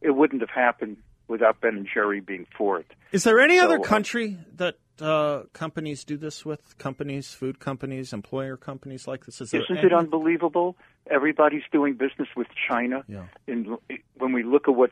it 0.00 0.10
wouldn't 0.10 0.40
have 0.40 0.50
happened 0.50 0.96
without 1.28 1.60
Ben 1.60 1.76
and 1.76 1.88
Jerry 1.92 2.20
being 2.20 2.46
for 2.56 2.80
it. 2.80 2.86
Is 3.12 3.24
there 3.24 3.38
any 3.38 3.58
So, 3.58 3.64
other 3.64 3.78
uh, 3.78 3.82
country 3.82 4.38
that 4.56 4.76
uh, 5.00 5.42
companies 5.52 6.04
do 6.04 6.16
this 6.16 6.44
with? 6.44 6.76
Companies, 6.78 7.32
food 7.32 7.60
companies, 7.60 8.12
employer 8.12 8.56
companies 8.56 9.06
like 9.06 9.26
this? 9.26 9.40
Is 9.40 9.54
Isn't 9.54 9.78
any? 9.78 9.86
it 9.86 9.92
unbelievable? 9.92 10.76
Everybody's 11.10 11.62
doing 11.70 11.94
business 11.94 12.28
with 12.36 12.48
China. 12.68 13.04
Yeah. 13.08 13.26
In, 13.46 13.76
when 14.16 14.32
we 14.32 14.42
look 14.42 14.68
at 14.68 14.74
what 14.74 14.90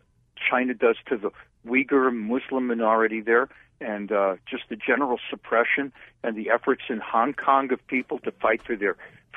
China 0.50 0.74
does 0.74 0.96
to 1.08 1.16
the 1.16 1.30
Uyghur 1.66 2.12
Muslim 2.14 2.66
minority 2.68 3.20
there, 3.20 3.48
and 3.80 4.10
uh, 4.12 4.36
just 4.48 4.64
the 4.68 4.76
general 4.76 5.18
suppression 5.28 5.92
and 6.22 6.36
the 6.36 6.50
efforts 6.50 6.82
in 6.88 6.98
Hong 6.98 7.34
Kong 7.34 7.72
of 7.72 7.84
people 7.86 8.18
to 8.20 8.30
fight 8.30 8.62
for 8.64 8.76
their 8.76 8.96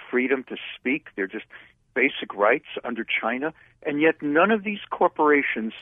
freedom 0.09 0.43
to 0.49 0.55
speak, 0.77 1.07
their 1.15 1.27
just 1.27 1.45
basic 1.93 2.33
rights 2.33 2.67
under 2.83 3.03
China, 3.03 3.53
and 3.85 4.01
yet 4.01 4.21
none 4.21 4.51
of 4.51 4.63
these 4.63 4.79
corporations, 4.89 5.73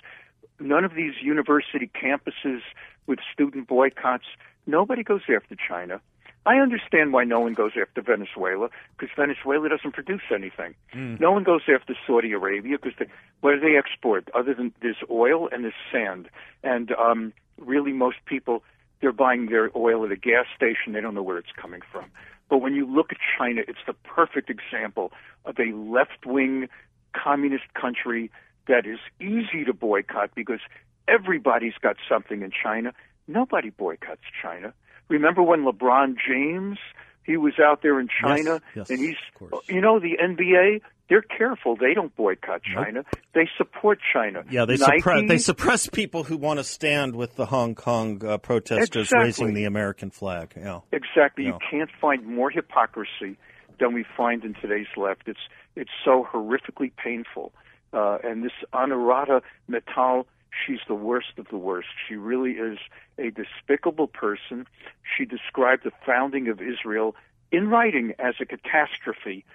none 0.60 0.84
of 0.84 0.94
these 0.96 1.14
university 1.22 1.90
campuses 1.94 2.62
with 3.06 3.20
student 3.34 3.68
boycotts, 3.68 4.26
nobody 4.66 5.04
goes 5.04 5.22
after 5.34 5.56
China. 5.56 6.02
I 6.46 6.60
understand 6.60 7.12
why 7.12 7.26
no 7.26 7.42
one 7.42 7.54
goes 7.54 7.74
after 7.80 8.02
Venezuela 8.02 8.70
because 8.98 9.14
Venezuela 9.18 9.68
doesn't 9.68 9.92
produce 9.92 10.22
anything. 10.34 10.76
No 11.20 11.32
one 11.32 11.44
goes 11.44 11.64
after 11.68 11.94
Saudi 12.06 12.32
Arabia 12.32 12.78
because 12.82 13.08
what 13.42 13.52
do 13.52 13.60
they 13.60 13.78
export 13.78 14.30
other 14.34 14.54
than 14.54 14.74
this 14.82 14.96
oil 15.12 15.50
and 15.52 15.66
this 15.66 15.74
sand? 15.92 16.30
And 16.64 16.94
um, 16.94 17.34
really, 17.58 17.92
most 17.92 18.18
people 18.26 18.64
they're 19.02 19.12
buying 19.12 19.48
their 19.48 19.70
oil 19.76 20.06
at 20.06 20.12
a 20.12 20.16
gas 20.16 20.46
station. 20.56 20.94
They 20.94 21.02
don't 21.02 21.14
know 21.14 21.22
where 21.22 21.38
it's 21.38 21.52
coming 21.56 21.82
from. 21.92 22.06
But 22.50 22.60
when 22.60 22.74
you 22.74 22.86
look 22.86 23.12
at 23.12 23.18
China, 23.38 23.62
it's 23.68 23.80
the 23.86 23.94
perfect 23.94 24.50
example 24.50 25.12
of 25.46 25.60
a 25.60 25.74
left-wing 25.76 26.70
communist 27.14 27.66
country 27.74 28.32
that 28.68 28.86
is 28.86 29.00
easy 29.20 29.64
to 29.66 29.74
boycott 29.74 30.32
because 30.36 30.60
everybody's 31.08 31.74
got 31.82 31.96
something 32.10 32.42
in 32.42 32.52
China. 32.52 32.94
Nobody 33.28 33.70
boycotts 33.70 34.22
China. 34.42 34.74
Remember 35.10 35.42
when 35.42 35.64
LeBron 35.64 36.16
James 36.28 36.78
he 37.24 37.36
was 37.38 37.54
out 37.62 37.82
there 37.82 38.00
in 38.00 38.08
China 38.08 38.62
yes, 38.74 38.90
and 38.90 39.00
he's 39.00 39.16
of 39.36 39.50
course. 39.52 39.66
you 39.68 39.82
know 39.82 40.00
the 40.00 40.18
NBA 40.18 40.80
they're 41.10 41.22
careful 41.22 41.76
they 41.76 41.94
don't 41.94 42.16
boycott 42.16 42.62
China 42.64 43.04
they 43.34 43.50
support 43.58 44.00
China 44.14 44.44
Yeah, 44.50 44.64
they 44.66 44.78
Nike, 44.78 45.00
suppress 45.00 45.24
they 45.28 45.38
suppress 45.38 45.88
people 45.90 46.24
who 46.24 46.38
want 46.38 46.60
to 46.60 46.64
stand 46.64 47.16
with 47.16 47.36
the 47.36 47.46
Hong 47.46 47.76
Kong 47.76 48.26
uh, 48.26 48.38
protesters 48.38 49.08
Exactly. 49.08 49.26
raising 49.26 49.54
the 49.54 49.66
American 49.66 50.10
flag. 50.10 50.54
Yeah. 50.56 50.80
Exactly. 50.94 51.44
You 51.46 51.58
can't 51.70 51.90
find 52.02 52.26
more 52.26 52.50
hypocrisy 52.50 53.38
than 53.80 53.94
we 53.94 54.06
find 54.16 54.44
in 54.46 54.54
today's 54.56 54.88
left. 54.96 55.24
It's 55.28 55.40
it's 55.76 55.92
so 56.04 56.26
horrifically 56.34 56.92
painful. 56.96 57.52
Uh, 57.94 58.18
and 58.24 58.44
this 58.44 58.52
Anuradha 58.74 59.42
Mittal, 59.70 60.26
she's 60.66 60.80
the 60.88 60.96
worst 60.96 61.38
of 61.38 61.48
the 61.50 61.58
worst. 61.58 61.88
She 62.08 62.16
really 62.16 62.52
is 62.52 62.78
a 63.18 63.32
despicable 63.32 64.08
person. 64.08 64.68
She 65.04 65.26
described 65.26 65.84
the 65.84 65.92
founding 66.06 66.48
of 66.48 66.62
Israel 66.62 67.16
in 67.52 67.70
writing 67.70 68.14
as 68.20 68.36
a 68.40 68.46
catastrophe. 68.46 69.46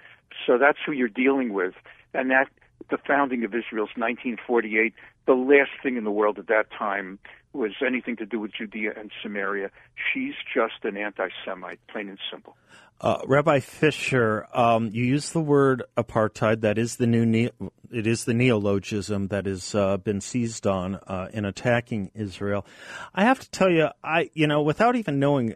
So 0.45 0.57
that's 0.57 0.79
who 0.85 0.91
you're 0.91 1.07
dealing 1.07 1.53
with. 1.53 1.75
And 2.13 2.31
that 2.31 2.47
the 2.89 2.97
founding 2.97 3.43
of 3.43 3.53
Israel's 3.53 3.91
1948, 3.95 4.93
the 5.25 5.33
last 5.33 5.71
thing 5.81 5.97
in 5.97 6.03
the 6.03 6.11
world 6.11 6.39
at 6.39 6.47
that 6.47 6.71
time 6.71 7.19
was 7.53 7.71
anything 7.85 8.17
to 8.17 8.25
do 8.25 8.39
with 8.39 8.51
Judea 8.53 8.93
and 8.97 9.11
Samaria. 9.21 9.69
She's 10.13 10.33
just 10.53 10.83
an 10.83 10.97
anti-Semite, 10.97 11.79
plain 11.87 12.09
and 12.09 12.19
simple. 12.31 12.55
Uh, 12.99 13.19
Rabbi 13.27 13.59
Fischer, 13.59 14.47
um, 14.53 14.89
you 14.93 15.03
use 15.03 15.31
the 15.31 15.41
word 15.41 15.83
apartheid. 15.97 16.61
That 16.61 16.77
is 16.77 16.95
the 16.95 17.07
new 17.07 17.25
ne- 17.25 17.51
it 17.91 18.07
is 18.07 18.23
the 18.23 18.33
neologism 18.33 19.27
that 19.27 19.45
has 19.45 19.75
uh, 19.75 19.97
been 19.97 20.21
seized 20.21 20.65
on 20.65 20.95
uh, 20.95 21.27
in 21.33 21.43
attacking 21.43 22.11
Israel. 22.15 22.65
I 23.13 23.25
have 23.25 23.39
to 23.39 23.49
tell 23.49 23.69
you, 23.69 23.89
I 24.03 24.29
you 24.33 24.47
know, 24.47 24.61
without 24.61 24.95
even 24.95 25.19
knowing 25.19 25.55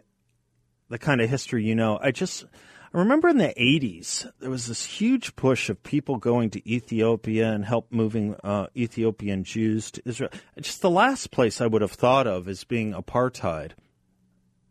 the 0.90 0.98
kind 0.98 1.20
of 1.20 1.30
history 1.30 1.64
you 1.64 1.74
know, 1.74 1.98
I 2.02 2.10
just 2.10 2.44
I 2.94 2.98
remember 2.98 3.28
in 3.28 3.38
the 3.38 3.54
'80s 3.58 4.30
there 4.40 4.50
was 4.50 4.66
this 4.66 4.84
huge 4.84 5.36
push 5.36 5.68
of 5.68 5.82
people 5.82 6.16
going 6.16 6.50
to 6.50 6.70
Ethiopia 6.70 7.52
and 7.52 7.64
help 7.64 7.92
moving 7.92 8.34
uh, 8.42 8.68
Ethiopian 8.76 9.44
Jews 9.44 9.90
to 9.92 10.02
Israel. 10.04 10.30
Just 10.60 10.80
the 10.80 10.90
last 10.90 11.30
place 11.30 11.60
I 11.60 11.66
would 11.66 11.82
have 11.82 11.92
thought 11.92 12.26
of 12.26 12.48
as 12.48 12.64
being 12.64 12.94
apartheid 12.94 13.72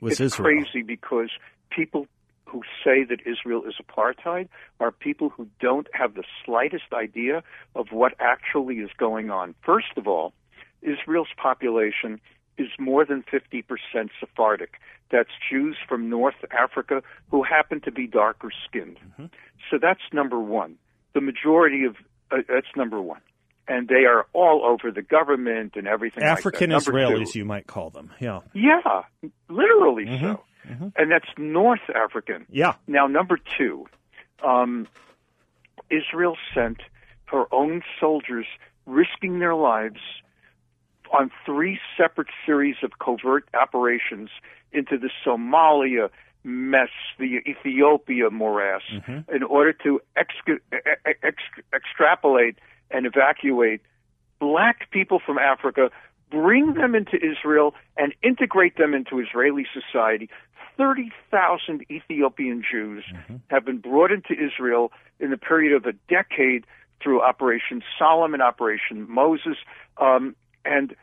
was 0.01 0.13
Israel. 0.13 0.25
it's 0.27 0.34
Israel. 0.34 0.63
crazy 0.63 0.84
because 0.84 1.30
people 1.69 2.08
who 2.45 2.62
say 2.84 3.03
that 3.03 3.19
Israel 3.25 3.63
is 3.67 3.75
apartheid 3.82 4.47
are 4.80 4.91
people 4.91 5.30
who 5.30 5.47
don't 5.60 5.88
have 5.93 6.15
the 6.15 6.23
slightest 6.45 6.93
idea 6.93 7.43
of 7.75 7.88
what 7.91 8.13
actually 8.19 8.75
is 8.77 8.89
going 8.97 9.30
on. 9.30 9.53
First 9.63 9.97
of 9.97 10.08
all, 10.08 10.34
Israel's 10.82 11.27
population 11.38 12.19
is 12.58 12.69
more 12.80 13.06
than 13.06 13.23
50% 13.23 13.63
Sephardic. 14.19 14.80
That's 15.12 15.30
Jews 15.50 15.78
from 15.88 16.10
North 16.10 16.36
Africa 16.52 17.02
who 17.32 17.43
happen 17.43 17.82
to 17.82 17.91
be 17.91 18.08
darker 18.08 18.50
skinned. 18.67 18.98
So 19.72 19.78
that's 19.82 20.02
number 20.13 20.39
one. 20.39 20.76
The 21.13 21.22
majority 21.22 21.86
of 21.86 21.96
uh, 22.32 22.38
that's 22.48 22.67
number 22.76 23.02
one. 23.02 23.22
And 23.70 23.88
they 23.89 24.06
are 24.06 24.26
all 24.34 24.63
over 24.65 24.91
the 24.91 25.02
government 25.02 25.74
and 25.76 25.88
everything 25.88 26.24
African 26.24 26.70
like 26.72 26.84
that. 26.84 26.91
Number 26.91 27.15
two- 27.15 27.22
Israelis, 27.24 27.36
you 27.36 27.46
might 27.46 27.67
call 27.67 27.89
them. 27.89 28.12
Yeah. 28.20 28.39
yeah, 28.54 29.02
literally 29.50 30.06
Mm-hmm. 30.06 30.26
so. 30.26 30.43
And 30.98 31.10
that's 31.12 31.30
North 31.38 31.80
African. 31.96 32.46
Yeah. 32.50 32.74
Now, 32.88 33.08
number 33.08 33.38
two, 33.58 33.86
um, 34.46 34.86
Israel 35.89 36.36
sent 36.54 36.78
her 37.26 37.46
own 37.54 37.82
soldiers 38.02 38.46
risking 38.86 39.39
their 39.39 39.56
lives 39.56 40.00
on 41.17 41.32
three 41.46 41.80
separate 41.98 42.28
series 42.46 42.76
of 42.84 42.91
covert 43.00 43.48
operations 43.54 44.30
into 44.71 44.97
the 44.97 45.10
Somalia 45.25 46.10
mess, 46.43 46.89
the 47.19 47.41
Ethiopia 47.47 48.30
morass, 48.30 48.82
in 49.34 49.43
order 49.43 49.73
to 49.84 49.99
ex- 50.15 50.34
ex- 51.23 51.63
extrapolate 51.73 52.58
and 52.89 53.06
evacuate 53.06 53.82
black 54.39 54.89
people 54.91 55.19
from 55.25 55.38
Africa, 55.38 55.89
bring 56.32 56.73
them 56.73 56.95
into 56.95 57.17
Israel, 57.17 57.73
and 57.97 58.13
integrate 58.23 58.77
them 58.77 58.93
into 58.93 59.19
Israeli 59.19 59.65
society. 59.73 60.30
30,000 60.77 61.84
Ethiopian 61.91 62.63
Jews 62.69 63.03
have 63.47 63.65
been 63.65 63.80
brought 63.80 64.12
into 64.12 64.34
Israel 64.34 64.91
in 65.19 65.32
the 65.32 65.38
period 65.38 65.73
of 65.75 65.86
a 65.86 65.93
decade 66.08 66.65
through 67.01 67.21
Operation 67.21 67.82
Solomon, 67.97 68.41
Operation 68.41 69.10
Moses, 69.10 69.58
um, 69.97 70.36
and 70.65 70.95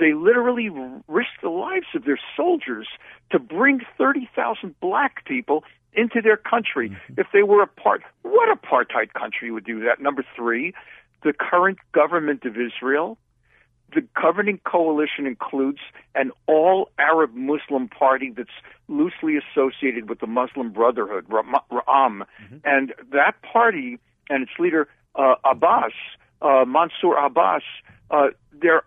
they 0.00 0.14
literally 0.14 0.68
risked 1.06 1.42
the 1.42 1.50
lives 1.50 1.86
of 1.94 2.04
their 2.04 2.18
soldiers 2.36 2.88
to 3.30 3.38
bring 3.38 3.80
30,000 3.98 4.74
black 4.80 5.24
people 5.26 5.62
into 5.92 6.20
their 6.22 6.36
country. 6.36 6.96
If 7.16 7.26
they 7.32 7.42
were 7.42 7.62
a 7.62 7.66
part, 7.66 8.02
what 8.22 8.48
apartheid 8.48 9.12
country 9.12 9.50
would 9.50 9.64
do 9.64 9.80
that? 9.84 10.00
Number 10.00 10.24
three, 10.34 10.72
the 11.22 11.32
current 11.32 11.78
government 11.92 12.44
of 12.44 12.56
Israel, 12.56 13.18
the 13.94 14.02
governing 14.20 14.60
coalition 14.64 15.26
includes 15.26 15.80
an 16.14 16.30
all 16.46 16.90
Arab 16.98 17.34
Muslim 17.34 17.88
party 17.88 18.32
that's 18.34 18.48
loosely 18.88 19.34
associated 19.36 20.08
with 20.08 20.20
the 20.20 20.26
Muslim 20.26 20.70
Brotherhood, 20.70 21.26
Ra- 21.28 21.42
Ra'am. 21.70 22.22
And 22.64 22.94
that 23.12 23.34
party 23.42 23.98
and 24.28 24.44
its 24.44 24.52
leader, 24.58 24.88
uh, 25.16 25.34
Abbas, 25.44 25.92
uh, 26.40 26.64
Mansour 26.66 27.16
Abbas, 27.16 27.62
uh, 28.10 28.28
they're 28.52 28.84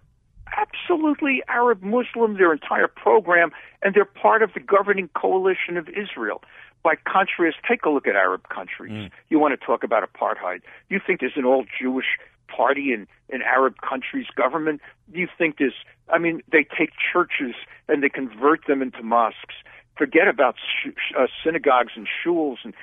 absolutely 0.56 1.44
Arab 1.48 1.82
Muslim, 1.84 2.38
their 2.38 2.54
entire 2.54 2.88
program, 2.88 3.52
and 3.82 3.94
they're 3.94 4.06
part 4.06 4.42
of 4.42 4.54
the 4.54 4.60
governing 4.60 5.10
coalition 5.16 5.78
of 5.78 5.88
Israel. 5.90 6.42
By 6.84 6.96
contrast, 6.96 7.58
take 7.68 7.86
a 7.86 7.90
look 7.90 8.08
at 8.08 8.16
Arab 8.16 8.50
countries. 8.50 8.92
You 9.30 9.40
want 9.40 9.58
to 9.58 9.66
talk 9.66 9.84
about 9.84 10.04
apartheid. 10.04 10.62
You 10.90 11.00
think 11.06 11.22
there's 11.22 11.38
an 11.38 11.46
all 11.46 11.66
Jewish 11.80 12.18
party 12.50 12.92
in, 12.94 13.08
in 13.30 13.42
Arab 13.42 13.76
countries' 13.88 14.28
government? 14.36 14.82
You 15.12 15.28
think 15.38 15.58
there's, 15.60 15.74
I 16.10 16.18
mean, 16.18 16.42
they 16.52 16.66
take 16.78 16.92
churches 17.12 17.56
and 17.88 18.04
they 18.04 18.10
convert 18.10 18.68
them 18.68 18.82
into 18.82 19.02
mosques. 19.02 19.56
Forget 19.98 20.28
about 20.28 20.56
sh- 20.58 20.90
uh, 21.18 21.28
synagogues 21.44 21.94
and 21.96 22.08
shuls 22.08 22.58
and 22.64 22.74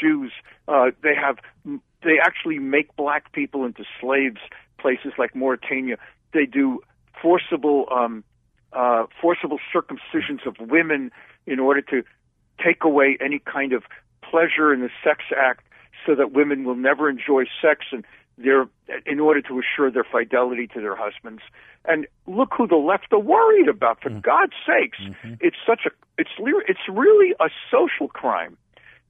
Jews. 0.00 0.32
Uh, 0.68 0.90
they 1.02 1.14
have, 1.14 1.38
they 2.02 2.18
actually 2.22 2.58
make 2.58 2.94
black 2.96 3.32
people 3.32 3.64
into 3.64 3.84
slaves. 4.00 4.40
Places 4.78 5.12
like 5.16 5.34
Mauritania, 5.34 5.96
they 6.34 6.44
do 6.44 6.80
forcible 7.26 7.86
um, 7.90 8.22
uh, 8.72 9.06
forcible 9.20 9.58
circumcisions 9.74 10.46
of 10.46 10.54
women 10.60 11.10
in 11.46 11.58
order 11.58 11.80
to 11.80 12.02
take 12.64 12.84
away 12.84 13.18
any 13.20 13.40
kind 13.40 13.72
of 13.72 13.82
pleasure 14.22 14.72
in 14.72 14.80
the 14.80 14.90
sex 15.02 15.24
act, 15.36 15.64
so 16.04 16.14
that 16.14 16.32
women 16.32 16.64
will 16.64 16.76
never 16.76 17.10
enjoy 17.10 17.44
sex 17.60 17.86
and 17.90 18.04
their 18.38 18.68
in 19.06 19.18
order 19.18 19.40
to 19.40 19.60
assure 19.60 19.90
their 19.90 20.04
fidelity 20.04 20.68
to 20.68 20.80
their 20.80 20.94
husbands. 20.94 21.42
And 21.84 22.06
look 22.26 22.50
who 22.56 22.66
the 22.68 22.76
left 22.76 23.12
are 23.12 23.18
worried 23.18 23.68
about. 23.68 24.02
For 24.02 24.10
mm-hmm. 24.10 24.20
God's 24.20 24.52
sakes, 24.66 24.98
mm-hmm. 25.00 25.34
it's 25.40 25.56
such 25.66 25.80
a 25.86 25.90
it's 26.18 26.30
it's 26.68 26.86
really 26.88 27.34
a 27.40 27.48
social 27.70 28.08
crime 28.08 28.56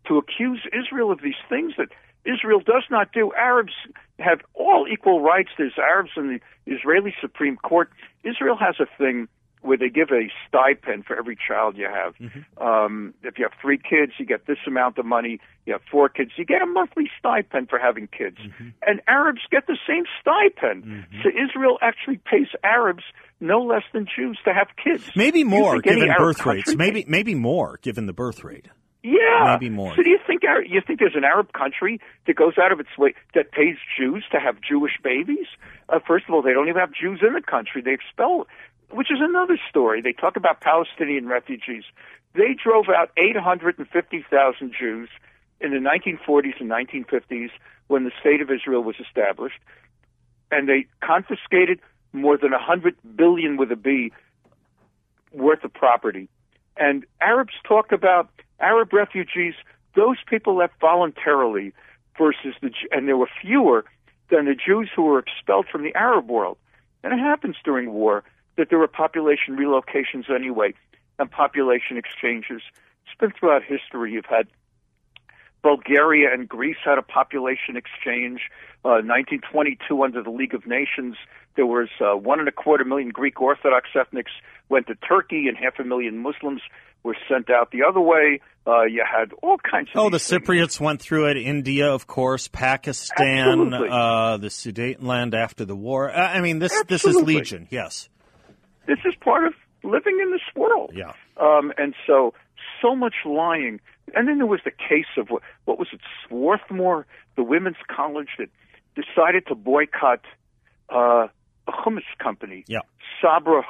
to 0.08 0.16
accuse 0.16 0.60
Israel 0.72 1.10
of 1.10 1.20
these 1.22 1.42
things 1.50 1.74
that 1.76 1.88
Israel 2.26 2.60
does 2.60 2.84
not 2.90 3.12
do. 3.12 3.32
Arabs 3.38 3.72
have 4.18 4.40
all 4.54 4.86
equal 4.90 5.20
rights. 5.20 5.50
There's 5.56 5.78
Arabs 5.78 6.10
in 6.16 6.40
the 6.66 6.72
Israeli 6.72 7.14
Supreme 7.20 7.56
Court. 7.56 7.90
Israel 8.24 8.56
has 8.56 8.76
a 8.80 8.86
thing 8.98 9.28
where 9.66 9.76
they 9.76 9.88
give 9.88 10.10
a 10.10 10.30
stipend 10.46 11.04
for 11.04 11.16
every 11.18 11.36
child 11.36 11.76
you 11.76 11.88
have. 11.92 12.14
Mm-hmm. 12.16 12.62
Um, 12.62 13.14
if 13.22 13.38
you 13.38 13.44
have 13.44 13.58
three 13.60 13.78
kids, 13.78 14.12
you 14.18 14.24
get 14.24 14.46
this 14.46 14.58
amount 14.66 14.96
of 14.98 15.04
money. 15.04 15.40
You 15.66 15.72
have 15.72 15.82
four 15.90 16.08
kids, 16.08 16.30
you 16.36 16.44
get 16.44 16.62
a 16.62 16.66
monthly 16.66 17.10
stipend 17.18 17.68
for 17.68 17.78
having 17.78 18.06
kids. 18.06 18.38
Mm-hmm. 18.38 18.68
And 18.86 19.02
Arabs 19.08 19.40
get 19.50 19.66
the 19.66 19.76
same 19.86 20.04
stipend. 20.20 20.84
Mm-hmm. 20.84 21.22
So 21.22 21.28
Israel 21.30 21.78
actually 21.82 22.18
pays 22.18 22.46
Arabs 22.62 23.02
no 23.40 23.62
less 23.62 23.82
than 23.92 24.06
Jews 24.06 24.38
to 24.44 24.54
have 24.54 24.68
kids. 24.82 25.04
Maybe 25.16 25.42
more 25.42 25.80
given 25.80 26.10
birth 26.16 26.46
rates. 26.46 26.74
Maybe 26.76 27.04
maybe 27.06 27.34
more 27.34 27.78
given 27.82 28.06
the 28.06 28.12
birth 28.12 28.44
rate. 28.44 28.68
Yeah, 29.06 29.56
maybe 29.60 29.70
more. 29.70 29.94
So 29.94 30.02
do 30.02 30.10
you 30.10 30.18
think 30.26 30.42
you 30.42 30.80
think 30.84 30.98
there's 30.98 31.14
an 31.14 31.22
Arab 31.22 31.52
country 31.52 32.00
that 32.26 32.34
goes 32.34 32.54
out 32.58 32.72
of 32.72 32.80
its 32.80 32.88
way 32.98 33.14
that 33.34 33.52
pays 33.52 33.76
Jews 33.96 34.24
to 34.32 34.40
have 34.40 34.56
Jewish 34.60 34.98
babies? 35.02 35.46
Uh, 35.88 36.00
first 36.04 36.24
of 36.26 36.34
all, 36.34 36.42
they 36.42 36.52
don't 36.52 36.68
even 36.68 36.80
have 36.80 36.92
Jews 36.92 37.20
in 37.22 37.32
the 37.34 37.40
country. 37.40 37.82
They 37.82 37.92
expel 37.92 38.48
which 38.90 39.10
is 39.10 39.18
another 39.20 39.58
story. 39.68 40.00
They 40.00 40.12
talk 40.12 40.36
about 40.36 40.60
Palestinian 40.60 41.26
refugees. 41.26 41.84
They 42.34 42.54
drove 42.62 42.86
out 42.88 43.10
850,000 43.16 44.74
Jews 44.78 45.08
in 45.60 45.70
the 45.70 45.78
1940s 45.78 46.60
and 46.60 46.70
1950s 46.70 47.50
when 47.88 48.04
the 48.04 48.12
state 48.20 48.40
of 48.40 48.50
Israel 48.50 48.82
was 48.82 48.96
established, 49.00 49.58
and 50.50 50.68
they 50.68 50.86
confiscated 51.00 51.80
more 52.12 52.36
than 52.36 52.50
100 52.50 52.96
billion 53.16 53.56
with 53.56 53.70
a 53.72 53.76
B 53.76 54.12
worth 55.32 55.64
of 55.64 55.72
property. 55.72 56.28
And 56.76 57.04
Arabs 57.20 57.54
talk 57.66 57.92
about 57.92 58.30
Arab 58.60 58.92
refugees; 58.92 59.54
those 59.94 60.18
people 60.26 60.56
left 60.56 60.74
voluntarily, 60.80 61.72
versus 62.18 62.54
the 62.60 62.70
and 62.90 63.08
there 63.08 63.16
were 63.16 63.28
fewer 63.40 63.84
than 64.30 64.46
the 64.46 64.54
Jews 64.54 64.90
who 64.94 65.02
were 65.02 65.18
expelled 65.18 65.66
from 65.70 65.82
the 65.82 65.94
Arab 65.94 66.28
world. 66.28 66.58
And 67.02 67.12
it 67.12 67.18
happens 67.18 67.56
during 67.64 67.92
war 67.92 68.24
that 68.56 68.70
there 68.70 68.78
were 68.78 68.88
population 68.88 69.56
relocations 69.56 70.30
anyway 70.30 70.74
and 71.18 71.30
population 71.30 71.96
exchanges. 71.96 72.62
It's 73.06 73.18
been 73.18 73.32
throughout 73.32 73.62
history. 73.62 74.12
You've 74.12 74.26
had 74.26 74.48
Bulgaria 75.66 76.32
and 76.32 76.48
Greece 76.48 76.76
had 76.84 76.98
a 76.98 77.02
population 77.02 77.76
exchange. 77.76 78.40
Uh, 78.84 79.02
1922, 79.02 80.02
under 80.02 80.22
the 80.22 80.30
League 80.30 80.54
of 80.54 80.66
Nations, 80.66 81.16
there 81.56 81.66
was 81.66 81.88
uh, 82.00 82.16
one 82.16 82.38
and 82.38 82.48
a 82.48 82.52
quarter 82.52 82.84
million 82.84 83.08
Greek 83.10 83.40
Orthodox 83.40 83.88
ethnics 83.94 84.30
went 84.68 84.86
to 84.86 84.94
Turkey, 84.94 85.48
and 85.48 85.56
half 85.56 85.78
a 85.78 85.84
million 85.84 86.18
Muslims 86.18 86.60
were 87.02 87.16
sent 87.28 87.50
out 87.50 87.72
the 87.72 87.82
other 87.88 88.00
way. 88.00 88.40
Uh, 88.66 88.84
you 88.84 89.04
had 89.04 89.32
all 89.42 89.58
kinds 89.58 89.88
of. 89.94 90.00
Oh, 90.00 90.10
the 90.10 90.18
Cypriots 90.18 90.80
went 90.80 91.00
through 91.00 91.30
it. 91.30 91.36
India, 91.36 91.88
of 91.92 92.06
course, 92.06 92.48
Pakistan, 92.48 93.72
uh, 93.72 94.36
the 94.36 94.48
Sudetenland 94.48 95.34
after 95.34 95.64
the 95.64 95.76
war. 95.76 96.12
I 96.12 96.40
mean, 96.40 96.58
this 96.58 96.72
Absolutely. 96.72 96.94
this 96.94 97.04
is 97.04 97.22
legion. 97.22 97.68
Yes 97.70 98.08
this 98.86 98.98
is 99.04 99.14
part 99.20 99.44
of 99.44 99.54
living 99.82 100.18
in 100.22 100.32
this 100.32 100.40
world. 100.54 100.92
Yeah. 100.94 101.12
Um, 101.36 101.72
and 101.76 101.94
so, 102.06 102.34
so 102.80 102.94
much 102.96 103.14
lying. 103.24 103.80
And 104.14 104.28
then 104.28 104.38
there 104.38 104.46
was 104.46 104.60
the 104.64 104.70
case 104.70 105.06
of 105.16 105.30
what, 105.30 105.42
what 105.64 105.78
was 105.78 105.88
it, 105.92 106.00
Swarthmore, 106.26 107.06
the 107.36 107.42
women's 107.42 107.76
college 107.88 108.28
that 108.38 108.48
decided 108.94 109.46
to 109.48 109.54
boycott 109.54 110.20
uh, 110.90 111.28
a 111.68 111.72
hummus 111.72 112.04
company, 112.18 112.64
yeah. 112.68 112.80
Sabra 113.20 113.62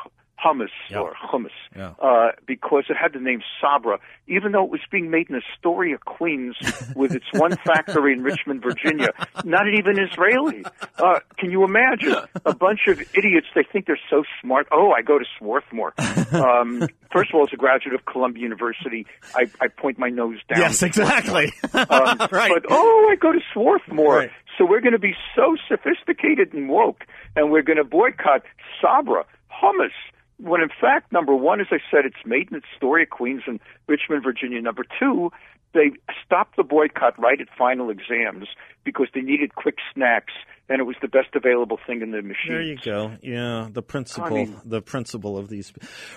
hummus 0.43 0.69
yeah. 0.91 0.99
or 0.99 1.15
hummus 1.15 1.51
yeah. 1.75 1.95
uh, 2.01 2.33
because 2.47 2.85
it 2.89 2.97
had 2.97 3.13
the 3.13 3.21
name 3.21 3.41
Sabra, 3.61 3.99
even 4.27 4.53
though 4.53 4.65
it 4.65 4.71
was 4.71 4.81
being 4.91 5.11
made 5.11 5.31
in 5.31 5.37
Astoria, 5.37 5.99
Queens, 5.99 6.57
with 6.95 7.15
its 7.15 7.27
one 7.33 7.57
factory 7.67 8.13
in 8.13 8.23
Richmond, 8.23 8.63
Virginia. 8.63 9.11
Not 9.45 9.65
even 9.69 9.99
Israeli. 9.99 10.65
Uh, 10.99 11.21
can 11.39 11.51
you 11.51 11.65
imagine 11.65 12.15
a 12.45 12.55
bunch 12.55 12.81
of 12.89 13.01
idiots? 13.01 13.47
They 13.55 13.65
think 13.65 13.87
they're 13.87 13.99
so 14.11 14.25
smart. 14.43 14.69
Oh, 14.73 14.93
I 14.93 15.03
go 15.03 15.19
to 15.19 15.25
Swarthmore. 15.39 15.95
Um, 16.33 16.81
first 17.13 17.31
of 17.31 17.35
all, 17.35 17.45
as 17.45 17.53
a 17.53 17.57
graduate 17.57 17.95
of 17.95 18.05
Columbia 18.05 18.43
University, 18.43 19.07
I, 19.35 19.47
I 19.61 19.69
point 19.69 19.99
my 19.99 20.09
nose 20.09 20.39
down. 20.49 20.61
Yes, 20.61 20.83
exactly. 20.83 21.53
um, 21.73 22.19
right. 22.31 22.51
But 22.53 22.67
oh, 22.71 23.09
I 23.11 23.17
go 23.17 23.33
to 23.33 23.41
Swarthmore. 23.53 24.17
Right. 24.17 24.31
So 24.59 24.65
we're 24.65 24.81
going 24.81 24.95
to 24.95 24.99
be 24.99 25.15
so 25.35 25.57
sophisticated 25.69 26.55
and 26.55 26.69
woke, 26.71 27.05
and 27.35 27.51
we're 27.51 27.63
going 27.63 27.77
to 27.77 27.85
boycott 27.85 28.43
Sabra 28.81 29.25
hummus 29.51 29.91
when 30.39 30.61
in 30.61 30.69
fact, 30.81 31.13
number 31.13 31.35
one, 31.35 31.61
as 31.61 31.69
I 31.71 31.79
said, 31.91 32.05
it's 32.05 32.27
made 32.27 32.51
in 32.51 32.61
Astoria, 32.75 33.07
Queens, 33.07 33.43
and 33.47 33.61
Richmond, 33.87 34.23
Virginia. 34.23 34.61
Number 34.61 34.85
two, 34.99 35.31
they 35.77 35.91
stopped 36.25 36.57
the 36.57 36.63
boycott 36.63 37.19
right 37.19 37.41
at 37.41 37.49
final 37.57 37.91
exams 37.91 38.49
because 38.85 39.09
they 39.15 39.21
needed 39.21 39.55
quick 39.55 39.77
snacks, 39.95 40.33
and 40.69 40.81
it 40.81 40.85
was 40.85 40.97
the 41.03 41.09
best 41.09 41.29
available 41.35 41.79
thing 41.87 42.03
in 42.03 42.11
the 42.13 42.23
machine. 42.23 42.49
There 42.49 42.63
you 42.63 42.79
go. 42.83 43.13
Yeah, 43.23 43.69
the 43.71 43.83
principle, 43.83 44.27
I 44.27 44.31
mean, 44.31 44.61
the 44.65 44.81
principle 44.81 45.37
of 45.37 45.49
these. 45.49 45.73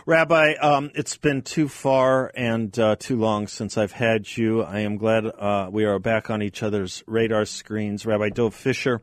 Rabbi, 0.05 0.53
um, 0.61 0.91
it's 0.95 1.17
been 1.17 1.41
too 1.41 1.67
far 1.67 2.31
and 2.35 2.77
uh, 2.79 2.95
too 2.97 3.17
long 3.17 3.47
since 3.47 3.77
I've 3.77 3.91
had 3.91 4.37
you. 4.37 4.61
I 4.63 4.79
am 4.79 4.97
glad 4.97 5.25
uh, 5.25 5.69
we 5.71 5.85
are 5.85 5.99
back 5.99 6.29
on 6.29 6.41
each 6.41 6.63
other's 6.63 7.03
radar 7.05 7.45
screens. 7.45 8.05
Rabbi 8.05 8.29
Dov 8.29 8.55
Fischer 8.55 9.01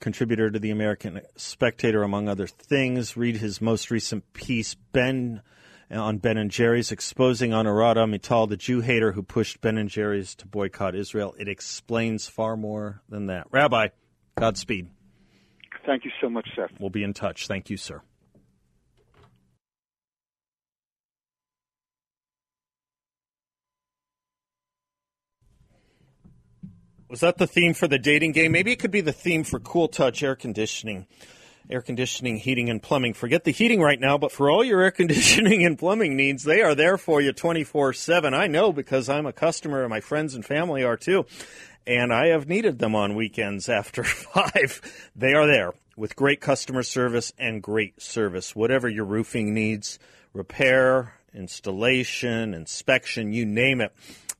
contributor 0.00 0.50
to 0.50 0.58
the 0.58 0.70
American 0.70 1.20
Spectator, 1.36 2.02
among 2.02 2.28
other 2.28 2.46
things. 2.46 3.16
Read 3.16 3.36
his 3.36 3.60
most 3.60 3.90
recent 3.90 4.32
piece, 4.32 4.74
Ben 4.74 5.42
uh, 5.90 6.02
on 6.02 6.18
Ben 6.18 6.36
and 6.36 6.50
Jerry's, 6.50 6.92
exposing 6.92 7.50
Anuradha 7.50 8.08
Mittal, 8.08 8.48
the 8.48 8.56
Jew 8.56 8.80
hater 8.80 9.12
who 9.12 9.22
pushed 9.22 9.60
Ben 9.60 9.78
and 9.78 9.88
Jerry's 9.88 10.34
to 10.36 10.46
boycott 10.46 10.94
Israel. 10.94 11.34
It 11.38 11.48
explains 11.48 12.26
far 12.26 12.56
more 12.56 13.02
than 13.08 13.26
that. 13.26 13.46
Rabbi, 13.50 13.88
Godspeed. 14.36 14.88
Thank 15.84 16.04
you 16.04 16.10
so 16.20 16.28
much, 16.28 16.48
Seth. 16.56 16.72
We'll 16.80 16.90
be 16.90 17.04
in 17.04 17.14
touch. 17.14 17.46
Thank 17.46 17.70
you, 17.70 17.76
sir. 17.76 18.02
Was 27.08 27.20
that 27.20 27.38
the 27.38 27.46
theme 27.46 27.72
for 27.72 27.86
the 27.86 28.00
dating 28.00 28.32
game? 28.32 28.50
Maybe 28.50 28.72
it 28.72 28.80
could 28.80 28.90
be 28.90 29.00
the 29.00 29.12
theme 29.12 29.44
for 29.44 29.60
Cool 29.60 29.86
Touch 29.86 30.24
air 30.24 30.34
conditioning. 30.34 31.06
Air 31.70 31.80
conditioning, 31.80 32.36
heating, 32.38 32.68
and 32.68 32.82
plumbing. 32.82 33.14
Forget 33.14 33.44
the 33.44 33.52
heating 33.52 33.80
right 33.80 34.00
now, 34.00 34.18
but 34.18 34.32
for 34.32 34.50
all 34.50 34.64
your 34.64 34.80
air 34.80 34.90
conditioning 34.92 35.64
and 35.64 35.78
plumbing 35.78 36.16
needs, 36.16 36.42
they 36.42 36.62
are 36.62 36.74
there 36.74 36.98
for 36.98 37.20
you 37.20 37.32
24 37.32 37.92
7. 37.92 38.34
I 38.34 38.48
know 38.48 38.72
because 38.72 39.08
I'm 39.08 39.26
a 39.26 39.32
customer 39.32 39.82
and 39.82 39.90
my 39.90 40.00
friends 40.00 40.34
and 40.34 40.44
family 40.44 40.82
are 40.82 40.96
too. 40.96 41.26
And 41.86 42.12
I 42.12 42.28
have 42.28 42.48
needed 42.48 42.80
them 42.80 42.96
on 42.96 43.14
weekends 43.14 43.68
after 43.68 44.02
five. 44.04 44.80
They 45.14 45.32
are 45.32 45.46
there 45.46 45.74
with 45.96 46.16
great 46.16 46.40
customer 46.40 46.82
service 46.82 47.32
and 47.38 47.62
great 47.62 48.02
service. 48.02 48.56
Whatever 48.56 48.88
your 48.88 49.04
roofing 49.04 49.54
needs, 49.54 50.00
repair, 50.32 51.14
installation, 51.32 52.52
inspection, 52.52 53.32
you 53.32 53.46
name 53.46 53.80
it. 53.80 53.92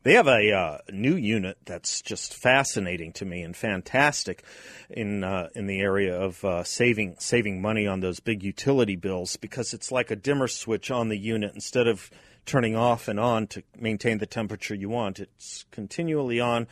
They 0.06 0.14
have 0.14 0.28
a 0.28 0.52
uh, 0.52 0.78
new 0.92 1.16
unit 1.16 1.58
that's 1.64 2.00
just 2.00 2.32
fascinating 2.32 3.12
to 3.14 3.24
me 3.24 3.42
and 3.42 3.56
fantastic 3.56 4.44
in 4.88 5.24
uh, 5.24 5.48
in 5.56 5.66
the 5.66 5.80
area 5.80 6.16
of 6.16 6.44
uh, 6.44 6.62
saving 6.62 7.16
saving 7.18 7.60
money 7.60 7.88
on 7.88 7.98
those 7.98 8.20
big 8.20 8.44
utility 8.44 8.94
bills 8.94 9.36
because 9.36 9.74
it's 9.74 9.90
like 9.90 10.12
a 10.12 10.14
dimmer 10.14 10.46
switch 10.46 10.92
on 10.92 11.08
the 11.08 11.18
unit 11.18 11.56
instead 11.56 11.88
of 11.88 12.08
turning 12.44 12.76
off 12.76 13.08
and 13.08 13.18
on 13.18 13.48
to 13.48 13.64
maintain 13.76 14.18
the 14.18 14.26
temperature 14.26 14.76
you 14.76 14.88
want. 14.88 15.18
It's 15.18 15.64
continually 15.72 16.38
on 16.38 16.68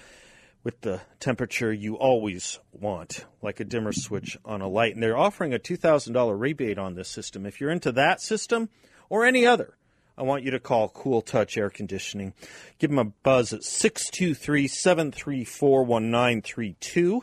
with 0.63 0.83
the 0.83 1.01
temperature 1.19 1.73
you 1.73 1.97
always 1.97 2.61
want, 2.71 3.25
like 3.43 3.59
a 3.59 3.65
dimmer 3.65 3.93
switch 3.93 4.39
on 4.45 4.61
a 4.61 4.69
light. 4.69 4.95
And 4.95 5.03
they're 5.03 5.17
offering 5.17 5.53
a 5.53 5.59
$2,000 5.59 6.39
rebate 6.39 6.79
on 6.79 6.95
this 6.95 7.09
system. 7.09 7.47
If 7.47 7.61
you're 7.61 7.73
into 7.73 7.91
that 7.91 8.21
system 8.21 8.69
or 9.11 9.25
any 9.25 9.45
other, 9.45 9.75
I 10.17 10.23
want 10.23 10.45
you 10.45 10.53
to 10.53 10.61
call 10.61 10.89
Cool 10.89 11.23
Touch 11.23 11.57
Air 11.57 11.71
Conditioning. 11.71 12.35
Give 12.79 12.91
them 12.91 13.01
a 13.01 13.05
buzz 13.05 13.53
at 13.53 13.65
623 13.65 14.69
734 14.69 15.85
1932 15.85 17.23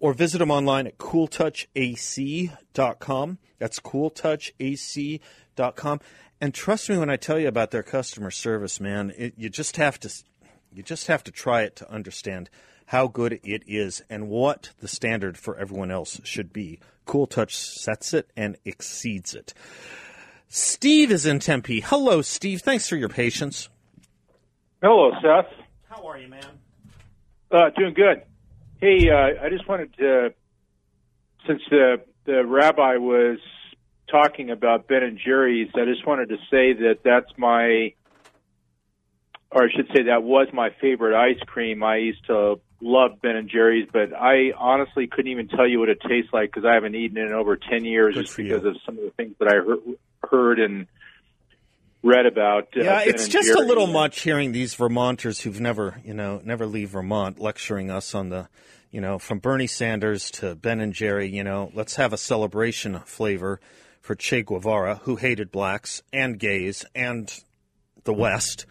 or 0.00 0.12
visit 0.12 0.38
them 0.38 0.50
online 0.50 0.86
at 0.86 0.98
cooltouchac.com. 0.98 3.38
That's 3.58 3.80
cooltouchac.com. 3.80 6.00
And 6.40 6.54
trust 6.54 6.88
me 6.88 6.96
when 6.98 7.10
I 7.10 7.16
tell 7.16 7.36
you 7.38 7.48
about 7.48 7.72
their 7.72 7.82
customer 7.82 8.30
service, 8.30 8.78
man, 8.78 9.12
it, 9.16 9.34
you 9.36 9.48
just 9.48 9.76
have 9.76 9.98
to 10.00 10.12
you 10.72 10.82
just 10.82 11.06
have 11.08 11.24
to 11.24 11.32
try 11.32 11.62
it 11.62 11.76
to 11.76 11.90
understand 11.90 12.50
how 12.86 13.08
good 13.08 13.40
it 13.42 13.62
is 13.66 14.02
and 14.08 14.28
what 14.28 14.70
the 14.80 14.88
standard 14.88 15.36
for 15.36 15.58
everyone 15.58 15.90
else 15.90 16.20
should 16.24 16.52
be. 16.52 16.78
Cool 17.06 17.26
Touch 17.26 17.56
sets 17.56 18.14
it 18.14 18.30
and 18.36 18.56
exceeds 18.64 19.34
it. 19.34 19.52
Steve 20.48 21.10
is 21.10 21.26
in 21.26 21.38
Tempe. 21.38 21.80
Hello, 21.80 22.22
Steve. 22.22 22.62
Thanks 22.62 22.88
for 22.88 22.96
your 22.96 23.08
patience. 23.08 23.68
Hello, 24.82 25.10
Seth. 25.22 25.52
How 25.88 26.06
are 26.06 26.18
you, 26.18 26.28
man? 26.28 26.44
Uh, 27.50 27.70
doing 27.76 27.94
good. 27.94 28.22
Hey, 28.80 29.10
uh, 29.10 29.44
I 29.44 29.48
just 29.50 29.68
wanted 29.68 29.96
to 29.98 30.34
since 31.46 31.62
the 31.70 31.96
the 32.24 32.44
rabbi 32.44 32.96
was 32.96 33.38
talking 34.10 34.50
about 34.50 34.88
Ben 34.88 35.02
and 35.02 35.18
Jerry's, 35.22 35.68
I 35.74 35.84
just 35.84 36.06
wanted 36.06 36.28
to 36.30 36.36
say 36.50 36.72
that 36.74 36.98
that's 37.04 37.30
my, 37.36 37.94
or 39.50 39.64
I 39.64 39.68
should 39.74 39.88
say 39.94 40.04
that 40.04 40.22
was 40.22 40.48
my 40.52 40.70
favorite 40.80 41.18
ice 41.18 41.40
cream. 41.46 41.82
I 41.82 41.96
used 41.96 42.26
to 42.26 42.60
love 42.80 43.20
Ben 43.20 43.36
and 43.36 43.48
Jerry's, 43.48 43.88
but 43.92 44.12
I 44.14 44.52
honestly 44.56 45.06
couldn't 45.06 45.30
even 45.30 45.48
tell 45.48 45.66
you 45.66 45.80
what 45.80 45.88
it 45.88 46.00
tastes 46.00 46.32
like 46.32 46.50
because 46.50 46.64
I 46.64 46.74
haven't 46.74 46.94
eaten 46.94 47.16
it 47.18 47.26
in 47.26 47.32
over 47.32 47.56
ten 47.56 47.84
years, 47.84 48.14
Good 48.14 48.26
just 48.26 48.36
because 48.36 48.62
you. 48.62 48.70
of 48.70 48.76
some 48.86 48.98
of 48.98 49.04
the 49.04 49.10
things 49.10 49.34
that 49.38 49.48
I 49.48 49.56
heard, 49.56 49.78
heard 50.30 50.58
and 50.60 50.86
read 52.02 52.26
about. 52.26 52.68
Uh, 52.76 52.82
Yeah, 52.82 52.98
Ben 53.00 53.08
it's 53.08 53.28
just 53.28 53.50
a 53.50 53.60
little 53.60 53.86
much 53.86 54.20
hearing 54.20 54.52
these 54.52 54.74
Vermonters 54.74 55.40
who've 55.40 55.60
never, 55.60 56.00
you 56.04 56.14
know, 56.14 56.40
never 56.44 56.66
leave 56.66 56.90
Vermont 56.90 57.40
lecturing 57.40 57.90
us 57.90 58.14
on 58.14 58.28
the, 58.28 58.48
you 58.90 59.00
know, 59.00 59.18
from 59.18 59.38
Bernie 59.38 59.66
Sanders 59.66 60.30
to 60.32 60.54
Ben 60.54 60.80
and 60.80 60.92
Jerry, 60.92 61.28
you 61.28 61.42
know, 61.44 61.70
let's 61.74 61.96
have 61.96 62.12
a 62.12 62.16
celebration 62.18 63.00
flavor 63.00 63.60
for 64.00 64.14
Che 64.14 64.42
Guevara, 64.42 65.00
who 65.02 65.16
hated 65.16 65.50
blacks 65.50 66.02
and 66.12 66.38
gays 66.38 66.84
and 66.94 67.42
the 68.04 68.14
West, 68.14 68.64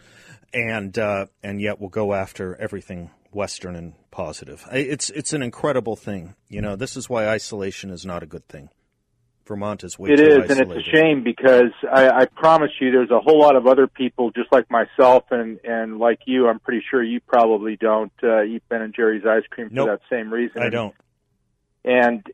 and 0.52 0.98
uh, 0.98 1.26
and 1.42 1.60
yet 1.60 1.78
we'll 1.78 1.90
go 1.90 2.14
after 2.14 2.56
everything 2.56 3.10
Western 3.30 3.76
and 3.76 3.94
positive. 4.10 4.66
It's 4.72 5.10
it's 5.10 5.32
an 5.32 5.42
incredible 5.42 5.96
thing. 5.96 6.34
You 6.48 6.60
know, 6.62 6.76
this 6.76 6.96
is 6.96 7.08
why 7.08 7.28
isolation 7.28 7.90
is 7.90 8.04
not 8.06 8.22
a 8.22 8.26
good 8.26 8.46
thing. 8.48 8.70
Vermont 9.46 9.82
is 9.82 9.98
way 9.98 10.10
It 10.10 10.16
too 10.16 10.22
is, 10.24 10.28
isolated. 10.50 10.60
and 10.60 10.72
it's 10.72 10.88
a 10.88 10.90
shame 10.90 11.24
because 11.24 11.72
I, 11.90 12.10
I 12.10 12.24
promise 12.26 12.70
you, 12.80 12.90
there's 12.90 13.10
a 13.10 13.18
whole 13.18 13.40
lot 13.40 13.56
of 13.56 13.66
other 13.66 13.86
people 13.86 14.30
just 14.30 14.52
like 14.52 14.70
myself 14.70 15.24
and 15.30 15.58
and 15.64 15.98
like 15.98 16.20
you. 16.26 16.48
I'm 16.48 16.58
pretty 16.60 16.84
sure 16.90 17.02
you 17.02 17.20
probably 17.20 17.76
don't 17.76 18.12
uh, 18.22 18.42
eat 18.42 18.62
Ben 18.68 18.82
and 18.82 18.94
Jerry's 18.94 19.24
ice 19.26 19.44
cream 19.50 19.70
for 19.70 19.86
that 19.86 20.00
same 20.10 20.30
reason. 20.32 20.60
I 20.62 20.68
don't. 20.68 20.94
And 21.84 22.26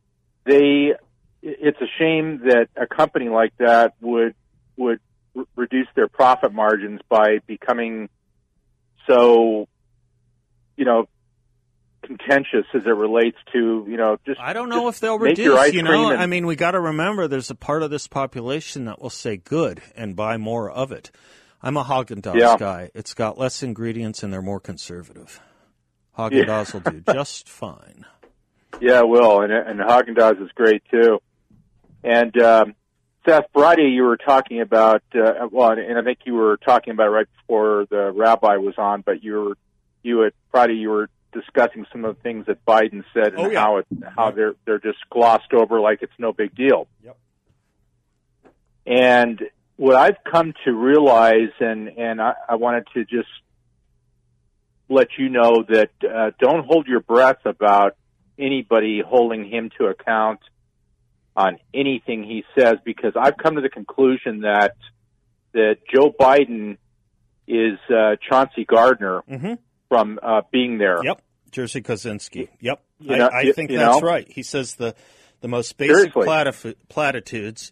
they, 0.45 0.95
it's 1.43 1.79
a 1.81 1.87
shame 1.99 2.41
that 2.47 2.67
a 2.77 2.87
company 2.87 3.29
like 3.29 3.53
that 3.59 3.95
would 4.01 4.35
would 4.77 4.99
r- 5.37 5.45
reduce 5.55 5.87
their 5.95 6.09
profit 6.09 6.53
margins 6.53 7.01
by 7.09 7.39
becoming 7.47 8.09
so, 9.07 9.69
you 10.77 10.85
know, 10.85 11.07
contentious 12.03 12.67
as 12.75 12.83
it 12.85 12.89
relates 12.91 13.39
to 13.53 13.87
you 13.89 13.97
know 13.97 14.19
just 14.27 14.39
I 14.41 14.53
don't 14.53 14.69
know 14.69 14.89
if 14.89 15.01
they'll 15.01 15.19
reduce. 15.19 15.73
You 15.73 15.83
know, 15.83 16.11
and- 16.11 16.21
I 16.21 16.27
mean, 16.27 16.47
we 16.47 16.57
got 16.57 16.73
to 16.73 16.81
remember 16.81 17.29
there's 17.29 17.51
a 17.51 17.55
part 17.55 17.83
of 17.83 17.91
this 17.91 18.07
population 18.07 18.85
that 18.87 19.01
will 19.01 19.11
say 19.11 19.37
good 19.37 19.81
and 19.97 20.15
buy 20.15 20.37
more 20.37 20.71
of 20.71 20.93
it. 20.93 21.11
I'm 21.63 21.77
a 21.79 21.85
Haagen 21.85 22.21
Dazs 22.21 22.39
Yeah. 22.41 22.57
guy. 22.59 22.91
It's 22.95 23.15
got 23.15 23.39
less 23.39 23.63
ingredients 23.63 24.23
and 24.23 24.31
they're 24.33 24.43
more 24.43 24.61
conservative. 24.61 25.41
Haagen 26.19 26.45
Dazs 26.47 26.75
will 26.75 26.81
do 26.81 27.03
just 27.15 27.49
fine. 27.49 28.05
Yeah, 28.81 29.01
it 29.01 29.09
will, 29.09 29.41
and 29.41 29.53
and 29.53 29.81
Haagen 29.81 30.17
Dazs 30.17 30.43
is 30.43 30.51
great 30.55 30.83
too. 30.91 31.21
And 32.03 32.37
um, 32.43 32.75
Seth, 33.27 33.47
Friday 33.55 33.89
you 33.89 34.03
were 34.03 34.19
talking 34.19 34.61
about, 34.61 35.03
uh, 35.15 35.49
well, 35.51 35.71
and 35.71 35.99
I 35.99 36.03
think 36.03 36.19
you 36.27 36.35
were 36.35 36.59
talking 36.59 36.93
about 36.93 37.07
it 37.07 37.11
right 37.11 37.27
before 37.39 37.87
the 37.89 38.13
rabbi 38.13 38.57
was 38.57 38.75
on, 38.77 39.01
but 39.01 39.25
you 39.25 39.33
were 39.41 39.57
you 40.05 40.25
at 40.25 40.33
Friday 40.51 40.75
you 40.75 40.91
were 40.91 41.09
discussing 41.33 41.85
some 41.91 42.05
of 42.05 42.15
the 42.17 42.23
things 42.23 42.47
that 42.47 42.65
Biden 42.65 43.03
said 43.13 43.29
and 43.35 43.39
Oh, 43.39 43.51
yeah. 43.51 43.61
how 43.61 43.77
it 43.79 43.87
how 44.17 44.31
they're 44.31 44.55
they're 44.65 44.79
just 44.79 44.99
glossed 45.11 45.53
over 45.53 45.81
like 45.81 46.01
it's 46.03 46.13
no 46.19 46.33
big 46.33 46.55
deal. 46.55 46.87
Yep. 47.03 47.17
And 48.87 49.41
what 49.77 49.97
I've 49.97 50.19
come 50.31 50.53
to 50.65 50.73
realize, 50.73 51.51
and 51.59 51.89
and 51.89 52.21
I, 52.21 52.35
I 52.49 52.55
wanted 52.57 52.87
to 52.95 53.05
just 53.05 53.29
let 54.89 55.09
you 55.19 55.29
know 55.31 55.65
that 55.69 55.91
uh, 56.09 56.31
don't 56.39 56.65
hold 56.67 56.87
your 56.87 57.01
breath 57.01 57.45
about 57.47 57.97
anybody 58.39 59.01
holding 59.05 59.49
him 59.49 59.71
to 59.79 59.87
account 59.87 60.41
on 61.37 61.59
anything 61.73 62.23
he 62.23 62.45
says 62.57 62.75
because 62.85 63.15
I've 63.19 63.37
come 63.37 63.57
to 63.57 63.61
the 63.61 63.69
conclusion 63.71 64.43
that 64.43 64.77
that 65.53 65.79
Joe 65.93 66.13
Biden 66.19 66.77
is 67.49 67.79
uh, 67.91 68.17
Chauncey 68.29 68.65
Gardiner 68.65 69.23
Mhm. 69.29 69.59
From 69.95 70.19
uh, 70.23 70.43
being 70.51 70.79
there. 70.79 71.03
Yep. 71.05 71.21
Jerzy 71.51 71.83
Kosinski. 71.83 72.49
Yep. 72.61 72.83
You 73.01 73.15
I, 73.15 73.19
know- 73.19 73.29
I 73.33 73.41
you- 73.43 73.53
think 73.53 73.71
you 73.71 73.79
that's 73.79 74.01
know? 74.01 74.07
right. 74.07 74.27
He 74.31 74.43
says 74.43 74.75
the 74.77 74.95
the 75.41 75.49
most 75.49 75.77
basic 75.77 76.13
platif- 76.13 76.75
platitudes, 76.89 77.71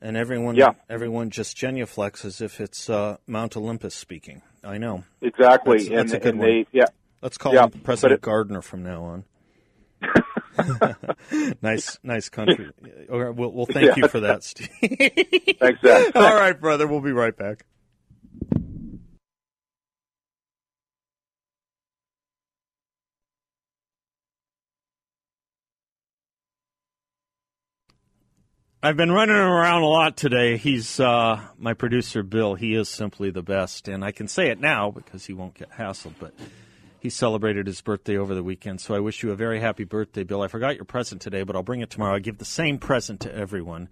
and 0.00 0.16
everyone 0.16 0.54
Yeah. 0.56 0.72
everyone 0.90 1.30
just 1.30 1.56
genuflects 1.56 2.24
as 2.24 2.40
if 2.40 2.60
it's 2.60 2.90
uh, 2.90 3.16
Mount 3.26 3.56
Olympus 3.56 3.94
speaking. 3.94 4.42
I 4.64 4.78
know. 4.78 5.04
Exactly, 5.20 5.78
That's- 5.84 6.10
that's 6.10 6.12
and, 6.12 6.20
a 6.22 6.24
good 6.24 6.38
one. 6.38 6.46
they 6.48 6.66
yeah. 6.72 6.86
Let's 7.22 7.38
call 7.38 7.54
Yeah, 7.54 7.64
him 7.64 7.80
President 7.82 8.18
it- 8.18 8.22
Gardiner 8.22 8.62
from 8.62 8.82
now 8.82 9.02
on. 9.04 9.24
nice, 11.62 11.98
nice 12.02 12.28
country. 12.28 12.70
Okay, 13.10 13.30
We'll, 13.30 13.52
we'll 13.52 13.66
thank 13.66 13.86
Yeah. 13.88 13.94
you 13.96 14.08
for 14.08 14.20
that, 14.20 14.42
Steve. 14.42 14.68
Thanks, 15.60 15.80
Zach. 15.82 16.12
All 16.16 16.34
right, 16.34 16.58
brother. 16.58 16.86
We'll 16.86 17.00
be 17.00 17.12
right 17.12 17.36
back. 17.36 17.64
I've 28.84 28.96
been 28.96 29.12
running 29.12 29.36
around 29.36 29.82
a 29.82 29.86
lot 29.86 30.16
today. 30.16 30.56
He's 30.56 30.98
uh, 30.98 31.40
my 31.56 31.72
producer, 31.72 32.24
Bill. 32.24 32.56
He 32.56 32.74
is 32.74 32.88
simply 32.88 33.30
the 33.30 33.40
best, 33.40 33.86
and 33.86 34.04
I 34.04 34.10
can 34.10 34.26
say 34.26 34.48
it 34.48 34.58
now 34.58 34.90
because 34.90 35.24
he 35.24 35.32
won't 35.32 35.54
get 35.54 35.70
hassled. 35.70 36.14
But 36.18 36.34
he 36.98 37.08
celebrated 37.08 37.68
his 37.68 37.80
birthday 37.80 38.16
over 38.16 38.34
the 38.34 38.42
weekend, 38.42 38.80
so 38.80 38.92
I 38.92 38.98
wish 38.98 39.22
you 39.22 39.30
a 39.30 39.36
very 39.36 39.60
happy 39.60 39.84
birthday, 39.84 40.24
Bill. 40.24 40.42
I 40.42 40.48
forgot 40.48 40.74
your 40.74 40.84
present 40.84 41.22
today, 41.22 41.44
but 41.44 41.54
I'll 41.54 41.62
bring 41.62 41.80
it 41.80 41.90
tomorrow. 41.90 42.16
I 42.16 42.18
give 42.18 42.38
the 42.38 42.44
same 42.44 42.78
present 42.78 43.20
to 43.20 43.32
everyone. 43.32 43.88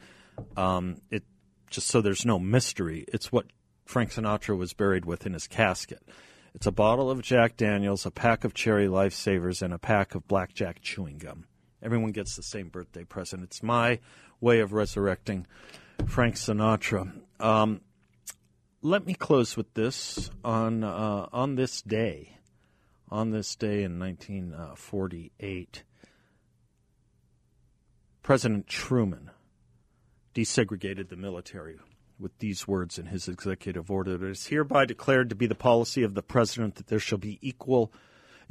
Um, 0.56 0.96
it 1.08 1.22
just 1.70 1.86
so 1.86 2.00
there's 2.00 2.26
no 2.26 2.40
mystery. 2.40 3.04
It's 3.12 3.30
what 3.30 3.46
Frank 3.84 4.10
Sinatra 4.10 4.58
was 4.58 4.72
buried 4.72 5.04
with 5.04 5.24
in 5.24 5.34
his 5.34 5.46
casket. 5.46 6.02
It's 6.52 6.66
a 6.66 6.72
bottle 6.72 7.12
of 7.12 7.22
Jack 7.22 7.56
Daniels, 7.56 8.06
a 8.06 8.10
pack 8.10 8.42
of 8.42 8.54
Cherry 8.54 8.88
Lifesavers, 8.88 9.62
and 9.62 9.72
a 9.72 9.78
pack 9.78 10.16
of 10.16 10.26
Blackjack 10.26 10.80
chewing 10.82 11.18
gum. 11.18 11.44
Everyone 11.82 12.12
gets 12.12 12.36
the 12.36 12.42
same 12.42 12.68
birthday 12.68 13.04
present. 13.04 13.42
It's 13.42 13.62
my 13.62 14.00
way 14.40 14.60
of 14.60 14.72
resurrecting 14.72 15.46
Frank 16.06 16.34
Sinatra. 16.34 17.12
Um, 17.38 17.80
let 18.82 19.06
me 19.06 19.14
close 19.14 19.56
with 19.56 19.74
this 19.74 20.30
on 20.44 20.84
uh, 20.84 21.28
on 21.32 21.56
this 21.56 21.82
day, 21.82 22.36
on 23.08 23.30
this 23.30 23.54
day 23.56 23.82
in 23.82 23.98
1948, 23.98 25.84
President 28.22 28.66
Truman 28.66 29.30
desegregated 30.34 31.08
the 31.08 31.16
military 31.16 31.78
with 32.18 32.38
these 32.38 32.68
words 32.68 32.98
in 32.98 33.06
his 33.06 33.28
executive 33.28 33.90
order. 33.90 34.14
It 34.14 34.30
is 34.30 34.46
hereby 34.46 34.84
declared 34.84 35.30
to 35.30 35.34
be 35.34 35.46
the 35.46 35.54
policy 35.54 36.02
of 36.02 36.14
the 36.14 36.22
president 36.22 36.76
that 36.76 36.86
there 36.88 36.98
shall 36.98 37.18
be 37.18 37.38
equal 37.40 37.92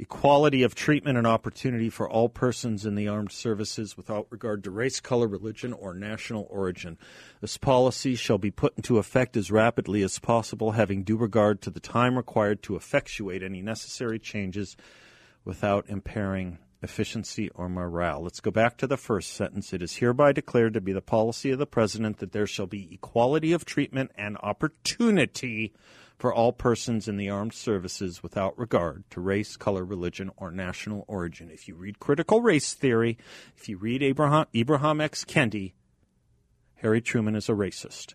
equality 0.00 0.62
of 0.62 0.74
treatment 0.74 1.18
and 1.18 1.26
opportunity 1.26 1.90
for 1.90 2.08
all 2.08 2.30
persons 2.30 2.86
in 2.86 2.94
the 2.94 3.06
armed 3.06 3.30
services 3.30 3.98
without 3.98 4.26
regard 4.30 4.64
to 4.64 4.70
race, 4.70 4.98
color, 4.98 5.28
religion, 5.28 5.74
or 5.74 5.92
national 5.92 6.46
origin. 6.48 6.96
This 7.42 7.58
policy 7.58 8.14
shall 8.14 8.38
be 8.38 8.50
put 8.50 8.74
into 8.78 8.96
effect 8.96 9.36
as 9.36 9.50
rapidly 9.50 10.02
as 10.02 10.18
possible, 10.18 10.72
having 10.72 11.02
due 11.02 11.18
regard 11.18 11.60
to 11.62 11.70
the 11.70 11.80
time 11.80 12.16
required 12.16 12.62
to 12.62 12.76
effectuate 12.76 13.42
any 13.42 13.60
necessary 13.60 14.18
changes 14.18 14.74
without 15.44 15.84
impairing 15.88 16.56
efficiency 16.82 17.50
or 17.50 17.68
morale. 17.68 18.22
Let's 18.22 18.40
go 18.40 18.50
back 18.50 18.78
to 18.78 18.86
the 18.86 18.96
first 18.96 19.34
sentence. 19.34 19.74
It 19.74 19.82
is 19.82 19.96
hereby 19.96 20.32
declared 20.32 20.72
to 20.74 20.80
be 20.80 20.94
the 20.94 21.02
policy 21.02 21.50
of 21.50 21.58
the 21.58 21.66
president 21.66 22.18
that 22.18 22.32
there 22.32 22.46
shall 22.46 22.66
be 22.66 22.88
equality 22.94 23.52
of 23.52 23.66
treatment 23.66 24.12
and 24.16 24.38
opportunity 24.42 25.74
for 26.20 26.34
all 26.34 26.52
persons 26.52 27.08
in 27.08 27.16
the 27.16 27.30
armed 27.30 27.54
services 27.54 28.22
without 28.22 28.56
regard 28.58 29.04
to 29.08 29.22
race, 29.22 29.56
color, 29.56 29.82
religion, 29.82 30.30
or 30.36 30.50
national 30.50 31.06
origin. 31.08 31.50
If 31.50 31.66
you 31.66 31.74
read 31.74 31.98
critical 31.98 32.42
race 32.42 32.74
theory, 32.74 33.16
if 33.56 33.70
you 33.70 33.78
read 33.78 34.02
Abraham, 34.02 34.44
Abraham 34.52 35.00
X. 35.00 35.24
Kendi, 35.24 35.72
Harry 36.74 37.00
Truman 37.00 37.36
is 37.36 37.48
a 37.48 37.52
racist. 37.52 38.14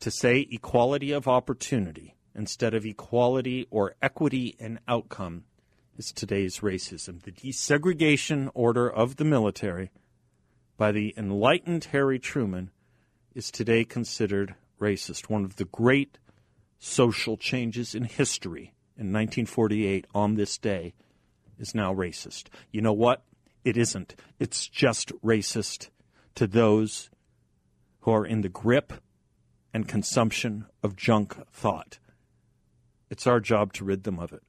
To 0.00 0.10
say 0.10 0.48
equality 0.50 1.12
of 1.12 1.28
opportunity 1.28 2.16
instead 2.34 2.74
of 2.74 2.84
equality 2.84 3.68
or 3.70 3.94
equity 4.02 4.56
in 4.58 4.80
outcome 4.88 5.44
is 5.96 6.10
today's 6.10 6.58
racism. 6.58 7.22
The 7.22 7.30
desegregation 7.30 8.50
order 8.52 8.90
of 8.90 9.14
the 9.14 9.24
military 9.24 9.92
by 10.76 10.90
the 10.90 11.14
enlightened 11.16 11.84
Harry 11.92 12.18
Truman 12.18 12.72
is 13.32 13.52
today 13.52 13.84
considered 13.84 14.56
racist. 14.80 15.30
One 15.30 15.44
of 15.44 15.54
the 15.54 15.66
great 15.66 16.18
social 16.78 17.36
changes 17.36 17.94
in 17.94 18.04
history 18.04 18.74
in 18.96 19.12
1948 19.12 20.06
on 20.14 20.34
this 20.34 20.58
day 20.58 20.94
is 21.58 21.74
now 21.74 21.94
racist. 21.94 22.44
You 22.70 22.80
know 22.80 22.92
what? 22.92 23.22
It 23.64 23.76
isn't. 23.76 24.14
It's 24.38 24.68
just 24.68 25.12
racist 25.22 25.88
to 26.34 26.46
those 26.46 27.10
who 28.00 28.12
are 28.12 28.26
in 28.26 28.42
the 28.42 28.48
grip 28.48 28.92
and 29.74 29.88
consumption 29.88 30.66
of 30.82 30.96
junk 30.96 31.36
thought. 31.52 31.98
It's 33.10 33.26
our 33.26 33.40
job 33.40 33.72
to 33.74 33.84
rid 33.84 34.04
them 34.04 34.18
of 34.18 34.32
it. 34.32 34.42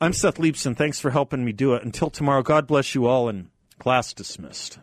I'm 0.00 0.12
Seth 0.12 0.38
Leibsohn. 0.38 0.76
Thanks 0.76 0.98
for 0.98 1.10
helping 1.10 1.44
me 1.44 1.52
do 1.52 1.74
it. 1.74 1.84
Until 1.84 2.10
tomorrow, 2.10 2.42
God 2.42 2.66
bless 2.66 2.94
you 2.94 3.06
all 3.06 3.28
and 3.28 3.50
class 3.78 4.12
dismissed. 4.12 4.78